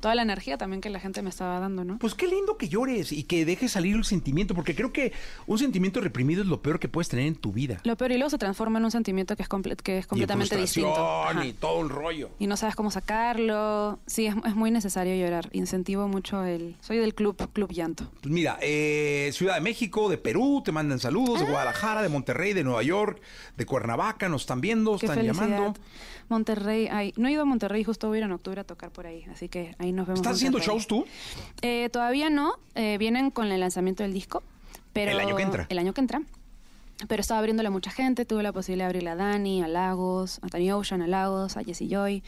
[0.00, 1.98] toda la energía también que la gente me estaba dando, ¿no?
[1.98, 5.12] Pues qué lindo que llores y que dejes salir el sentimiento, porque creo que
[5.46, 7.80] un sentimiento reprimido es lo peor que puedes tener en tu vida.
[7.84, 10.56] Lo peor y luego se transforma en un sentimiento que es, comple- que es completamente
[10.56, 10.94] y distinto.
[11.24, 11.44] Ajá.
[11.44, 12.30] y todo el rollo.
[12.38, 13.98] Y no sabes cómo sacarlo.
[14.06, 15.48] Sí, es, es muy necesario llorar.
[15.52, 16.76] Incentivo mucho el...
[16.80, 18.10] Soy del club, Club Llanto.
[18.20, 21.50] Pues mira, eh, Ciudad de México, de Perú, te mandan saludos, de Ah.
[21.50, 23.20] Guadalajara, de Monterrey, de Nueva York,
[23.56, 25.48] de Cuernavaca, nos están viendo, Qué están felicidad.
[25.48, 25.78] llamando.
[26.28, 28.90] Monterrey, ay, no he ido a Monterrey, justo voy a ir en octubre a tocar
[28.90, 30.20] por ahí, así que ahí nos vemos.
[30.20, 31.06] ¿Estás haciendo shows tú?
[31.62, 34.42] Eh, todavía no, eh, vienen con el lanzamiento del disco,
[34.92, 35.66] pero El año que entra.
[35.68, 36.22] El año que entra.
[37.06, 40.40] Pero estaba abriéndole a mucha gente, tuve la posibilidad de abrirle a Dani, a Lagos,
[40.42, 42.24] a Tony Ocean, a Lagos, a Jessie Joy.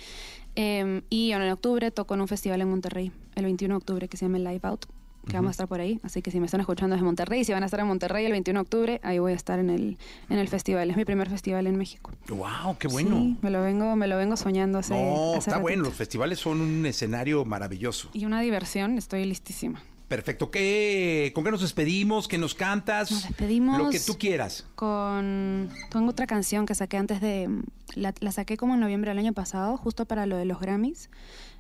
[0.55, 4.17] Eh, y en octubre toco en un festival en Monterrey, el 21 de octubre, que
[4.17, 4.87] se llama Live Out,
[5.27, 6.01] que vamos a estar por ahí.
[6.03, 8.33] Así que si me están escuchando desde Monterrey, si van a estar en Monterrey el
[8.33, 9.99] 21 de octubre, ahí voy a estar en el,
[10.29, 10.91] en el festival.
[10.91, 12.13] Es mi primer festival en México.
[12.29, 12.77] ¡Wow!
[12.79, 13.17] ¡Qué bueno!
[13.19, 15.83] Sí, me lo vengo, me lo vengo soñando hace, no, hace está bueno.
[15.83, 15.91] ratito.
[15.91, 18.11] Los festivales son un escenario maravilloso.
[18.13, 19.83] Y una diversión, estoy listísima.
[20.11, 20.51] Perfecto.
[20.51, 22.27] ¿Qué, ¿Con qué nos despedimos?
[22.27, 23.13] ¿Qué nos cantas?
[23.13, 23.79] Nos despedimos.
[23.79, 24.67] Lo que tú quieras.
[24.75, 25.69] Con.
[25.89, 27.49] Tengo otra canción que saqué antes de.
[27.95, 31.11] La, la saqué como en noviembre del año pasado, justo para lo de los Grammys,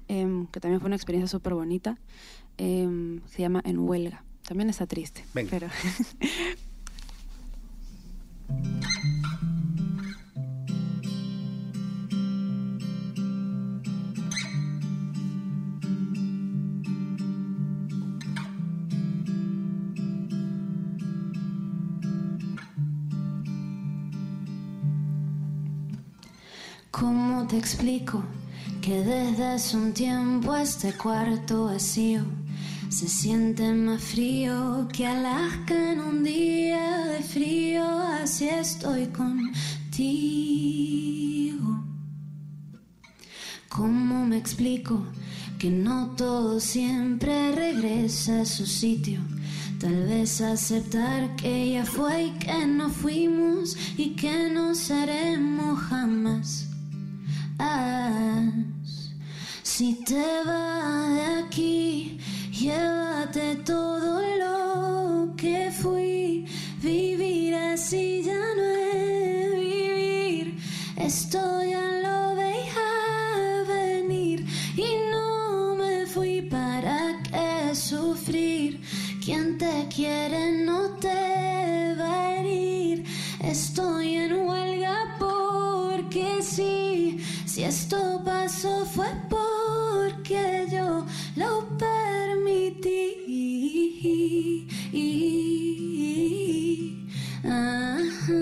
[0.09, 1.97] em, que también fue una experiencia súper bonita.
[2.62, 4.23] Em, se llama En Huelga.
[4.47, 5.24] También está triste.
[5.32, 5.49] Venga.
[5.51, 5.69] Pero.
[26.91, 28.23] ¿Cómo te explico
[28.82, 32.39] que desde hace un tiempo este cuarto vacío
[32.90, 37.84] se siente más frío que Alaska en un día de frío?
[37.86, 39.50] Así estoy contigo.
[43.68, 45.06] ¿Cómo me explico
[45.58, 49.20] que no todo siempre regresa a su sitio?
[49.78, 56.66] Tal vez aceptar que ya fue y que no fuimos y que no seremos jamás.
[59.62, 62.18] Si te vas de aquí,
[62.61, 66.45] llévate todo lo que fui.
[66.82, 68.65] Vivir así ya no
[68.95, 70.57] es vivir.
[70.97, 72.89] Esto ya lo veía
[73.66, 74.47] venir
[74.77, 78.81] y no me fui para qué sufrir.
[79.24, 83.05] Quien te quiere no te va a herir.
[83.43, 84.69] Estoy en huelga.
[87.61, 91.05] Si esto pasó fue porque yo
[91.37, 93.07] lo permití.
[97.45, 98.32] Ajá.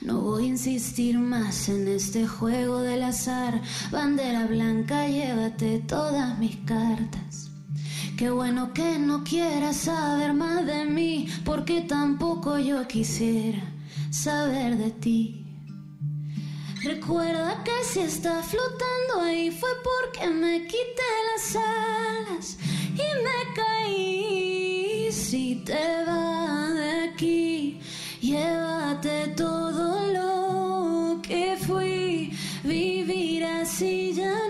[0.00, 3.62] No voy a insistir más en este juego del azar.
[3.92, 7.52] Bandera blanca, llévate todas mis cartas.
[8.18, 13.75] Qué bueno que no quieras saber más de mí, porque tampoco yo quisiera
[14.22, 15.44] saber de ti.
[16.82, 22.58] Recuerda que si estás flotando ahí fue porque me quité las alas
[22.94, 25.08] y me caí.
[25.12, 27.80] Si te vas de aquí,
[28.20, 32.30] llévate todo lo que fui.
[32.64, 34.45] Vivir así ya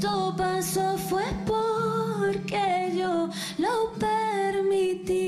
[0.00, 3.28] esto pasó fue porque yo
[3.58, 5.26] lo permití.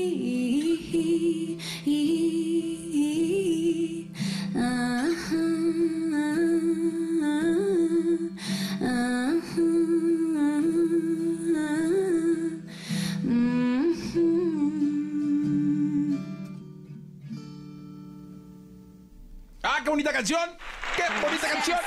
[19.65, 20.49] ¡Ah, qué bonita canción!
[20.95, 21.79] ¡Qué bonita canción!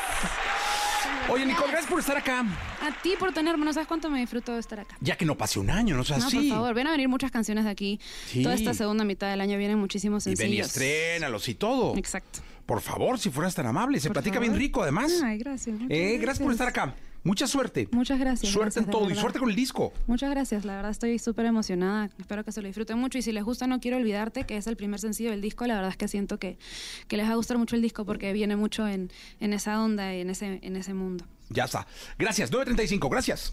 [1.28, 2.44] Oye, Nicole, gracias por estar acá.
[2.86, 4.96] A ti por tenerme, no sabes cuánto me disfruto de estar acá.
[5.00, 6.36] Ya que no pase un año, no seas No, así.
[6.48, 7.98] por favor, ven a venir muchas canciones de aquí.
[8.26, 8.42] Sí.
[8.42, 10.66] Toda esta segunda mitad del año vienen muchísimos Y ven y sencillos.
[10.68, 11.96] estrénalos y todo.
[11.96, 12.40] Exacto.
[12.64, 13.98] Por favor, si fueras tan amable.
[14.00, 14.48] Se Por platica favor.
[14.48, 15.20] bien rico, además.
[15.22, 15.78] Ay, gracias.
[15.88, 16.94] Eh, gracias por estar acá.
[17.24, 17.88] Mucha suerte.
[17.90, 18.52] Muchas gracias.
[18.52, 19.92] Suerte gracias, en todo y suerte con el disco.
[20.06, 22.08] Muchas gracias, la verdad estoy súper emocionada.
[22.20, 24.68] Espero que se lo disfruten mucho y si les gusta No Quiero Olvidarte, que es
[24.68, 26.56] el primer sencillo del disco, la verdad es que siento que,
[27.08, 29.10] que les va a gustar mucho el disco porque viene mucho en,
[29.40, 31.24] en esa onda y en ese, en ese mundo.
[31.48, 31.86] Ya está.
[32.18, 32.50] Gracias.
[32.52, 33.08] 9.35.
[33.10, 33.52] Gracias.